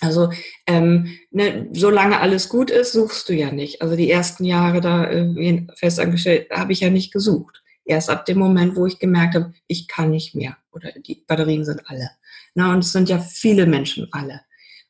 Also 0.00 0.30
ähm, 0.66 1.16
ne, 1.30 1.68
solange 1.72 2.18
alles 2.18 2.48
gut 2.48 2.70
ist, 2.70 2.92
suchst 2.92 3.28
du 3.28 3.34
ja 3.34 3.52
nicht. 3.52 3.82
Also 3.82 3.94
die 3.94 4.10
ersten 4.10 4.44
Jahre 4.44 4.80
da 4.80 5.04
äh, 5.04 5.66
festangestellt 5.76 6.50
habe 6.50 6.72
ich 6.72 6.80
ja 6.80 6.90
nicht 6.90 7.12
gesucht. 7.12 7.62
Erst 7.84 8.10
ab 8.10 8.26
dem 8.26 8.38
Moment, 8.38 8.74
wo 8.74 8.86
ich 8.86 8.98
gemerkt 8.98 9.36
habe, 9.36 9.52
ich 9.68 9.86
kann 9.86 10.10
nicht 10.10 10.34
mehr 10.34 10.56
oder 10.72 10.90
die 10.92 11.24
Batterien 11.26 11.64
sind 11.64 11.88
alle. 11.88 12.10
Na, 12.54 12.72
und 12.72 12.80
es 12.80 12.92
sind 12.92 13.08
ja 13.08 13.18
viele 13.18 13.66
Menschen 13.66 14.08
alle. 14.10 14.40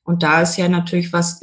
Und 0.05 0.23
da 0.23 0.43
ist 0.43 0.57
ja 0.57 0.69
natürlich 0.69 1.13
was, 1.13 1.41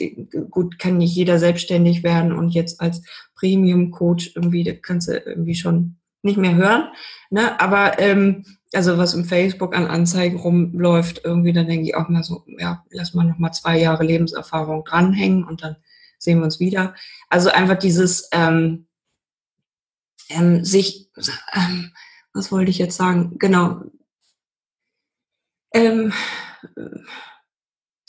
gut, 0.50 0.80
kann 0.80 0.98
nicht 0.98 1.16
jeder 1.16 1.40
selbstständig 1.40 2.04
werden 2.04 2.34
und 2.34 2.50
jetzt 2.50 2.82
als 2.82 3.02
Premium-Coach 3.36 4.34
irgendwie, 4.36 4.64
da 4.64 4.74
kannst 4.74 5.08
du 5.08 5.18
irgendwie 5.18 5.56
schon 5.56 5.98
nicht 6.22 6.38
mehr 6.38 6.56
hören. 6.56 6.90
Ne? 7.30 7.60
Aber 7.62 8.00
ähm, 8.00 8.46
also 8.74 8.98
was 8.98 9.14
im 9.14 9.26
Facebook 9.26 9.76
an 9.76 9.88
Anzeigen 9.88 10.38
rumläuft, 10.38 11.22
irgendwie, 11.24 11.54
dann 11.54 11.68
denke 11.68 11.86
ich 11.86 11.96
auch 11.96 12.10
mal 12.10 12.24
so, 12.24 12.44
ja, 12.58 12.84
lass 12.90 13.14
mal 13.14 13.26
noch 13.26 13.40
mal 13.40 13.52
zwei 13.52 13.80
Jahre 13.80 14.04
Lebenserfahrung 14.04 14.84
dranhängen 14.84 15.44
und 15.44 15.64
dann 15.64 15.78
sehen 16.18 16.40
wir 16.40 16.46
uns 16.46 16.60
wieder. 16.60 16.96
Also 17.30 17.50
einfach 17.50 17.80
dieses 17.80 18.30
ähm, 18.32 18.88
ähm, 20.30 20.64
sich, 20.64 21.10
ähm, 21.54 21.92
was 22.34 22.52
wollte 22.52 22.70
ich 22.70 22.78
jetzt 22.78 22.98
sagen? 22.98 23.38
Genau. 23.40 23.82
Ähm, 25.74 26.14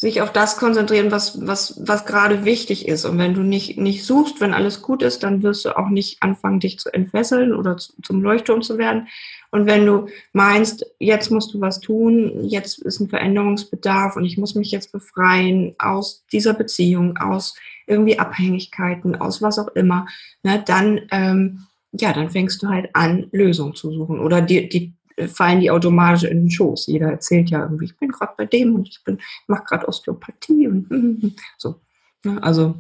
sich 0.00 0.22
auf 0.22 0.32
das 0.32 0.56
konzentrieren, 0.56 1.10
was, 1.10 1.46
was, 1.46 1.78
was 1.86 2.06
gerade 2.06 2.46
wichtig 2.46 2.88
ist. 2.88 3.04
Und 3.04 3.18
wenn 3.18 3.34
du 3.34 3.42
nicht, 3.42 3.76
nicht 3.76 4.02
suchst, 4.02 4.40
wenn 4.40 4.54
alles 4.54 4.80
gut 4.80 5.02
ist, 5.02 5.22
dann 5.22 5.42
wirst 5.42 5.66
du 5.66 5.76
auch 5.76 5.90
nicht 5.90 6.22
anfangen, 6.22 6.58
dich 6.58 6.78
zu 6.78 6.88
entfesseln 6.88 7.54
oder 7.54 7.76
zu, 7.76 7.92
zum 8.00 8.22
Leuchtturm 8.22 8.62
zu 8.62 8.78
werden. 8.78 9.08
Und 9.50 9.66
wenn 9.66 9.84
du 9.84 10.06
meinst, 10.32 10.86
jetzt 10.98 11.30
musst 11.30 11.52
du 11.52 11.60
was 11.60 11.80
tun, 11.80 12.44
jetzt 12.44 12.78
ist 12.78 12.98
ein 13.00 13.10
Veränderungsbedarf 13.10 14.16
und 14.16 14.24
ich 14.24 14.38
muss 14.38 14.54
mich 14.54 14.70
jetzt 14.70 14.90
befreien 14.90 15.74
aus 15.78 16.24
dieser 16.32 16.54
Beziehung, 16.54 17.18
aus 17.18 17.54
irgendwie 17.86 18.18
Abhängigkeiten, 18.18 19.16
aus 19.16 19.42
was 19.42 19.58
auch 19.58 19.68
immer, 19.68 20.06
ne, 20.42 20.62
dann, 20.64 21.02
ähm, 21.10 21.66
ja, 21.92 22.14
dann 22.14 22.30
fängst 22.30 22.62
du 22.62 22.68
halt 22.68 22.88
an, 22.94 23.26
Lösungen 23.32 23.74
zu 23.74 23.92
suchen 23.92 24.18
oder 24.18 24.40
die, 24.40 24.66
die 24.70 24.94
fallen 25.28 25.60
die 25.60 25.70
automatisch 25.70 26.24
in 26.24 26.42
den 26.42 26.50
Schoß. 26.50 26.86
Jeder 26.86 27.10
erzählt 27.10 27.50
ja 27.50 27.62
irgendwie, 27.62 27.86
ich 27.86 27.96
bin 27.96 28.10
gerade 28.10 28.32
bei 28.36 28.46
dem 28.46 28.74
und 28.74 28.88
ich 28.88 29.02
bin, 29.04 29.18
mache 29.46 29.64
gerade 29.64 29.88
Osteopathie 29.88 30.68
und 30.68 31.36
so. 31.58 31.80
Ne? 32.24 32.42
Also 32.42 32.76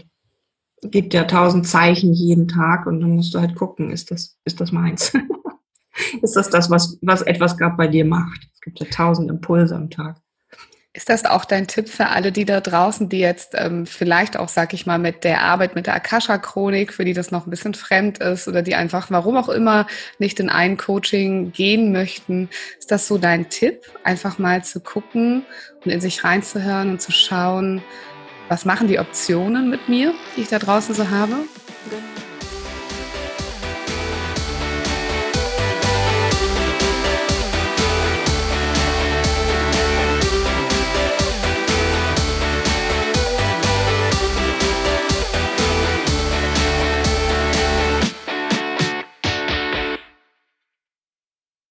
gibt 0.82 1.14
ja 1.14 1.24
tausend 1.24 1.66
Zeichen 1.66 2.12
jeden 2.14 2.48
Tag 2.48 2.86
und 2.86 3.00
dann 3.00 3.16
musst 3.16 3.34
du 3.34 3.40
halt 3.40 3.54
gucken, 3.54 3.90
ist 3.90 4.10
das, 4.10 4.38
ist 4.44 4.60
das 4.60 4.72
meins? 4.72 5.12
ist 6.22 6.36
das 6.36 6.48
das, 6.50 6.70
was, 6.70 6.98
was 7.02 7.22
etwas 7.22 7.56
gerade 7.56 7.76
bei 7.76 7.86
dir 7.86 8.04
macht? 8.04 8.48
Es 8.54 8.60
gibt 8.60 8.80
ja 8.80 8.86
tausend 8.86 9.30
Impulse 9.30 9.76
am 9.76 9.90
Tag. 9.90 10.20
Ist 10.92 11.08
das 11.08 11.24
auch 11.24 11.44
dein 11.44 11.68
Tipp 11.68 11.88
für 11.88 12.08
alle, 12.08 12.32
die 12.32 12.44
da 12.44 12.60
draußen, 12.60 13.08
die 13.08 13.20
jetzt 13.20 13.52
ähm, 13.54 13.86
vielleicht 13.86 14.36
auch, 14.36 14.48
sag 14.48 14.74
ich 14.74 14.86
mal, 14.86 14.98
mit 14.98 15.22
der 15.22 15.42
Arbeit 15.42 15.76
mit 15.76 15.86
der 15.86 15.94
Akasha-Chronik, 15.94 16.92
für 16.92 17.04
die 17.04 17.12
das 17.12 17.30
noch 17.30 17.46
ein 17.46 17.50
bisschen 17.50 17.74
fremd 17.74 18.18
ist 18.18 18.48
oder 18.48 18.62
die 18.62 18.74
einfach, 18.74 19.08
warum 19.08 19.36
auch 19.36 19.48
immer, 19.48 19.86
nicht 20.18 20.40
in 20.40 20.48
ein 20.48 20.76
Coaching 20.76 21.52
gehen 21.52 21.92
möchten? 21.92 22.48
Ist 22.76 22.90
das 22.90 23.06
so 23.06 23.18
dein 23.18 23.48
Tipp, 23.48 23.82
einfach 24.02 24.38
mal 24.38 24.64
zu 24.64 24.80
gucken 24.80 25.44
und 25.84 25.92
in 25.92 26.00
sich 26.00 26.24
reinzuhören 26.24 26.90
und 26.90 27.00
zu 27.00 27.12
schauen, 27.12 27.82
was 28.48 28.64
machen 28.64 28.88
die 28.88 28.98
Optionen 28.98 29.70
mit 29.70 29.88
mir, 29.88 30.12
die 30.36 30.40
ich 30.40 30.48
da 30.48 30.58
draußen 30.58 30.92
so 30.96 31.08
habe? 31.08 31.36
Genau. 31.88 32.29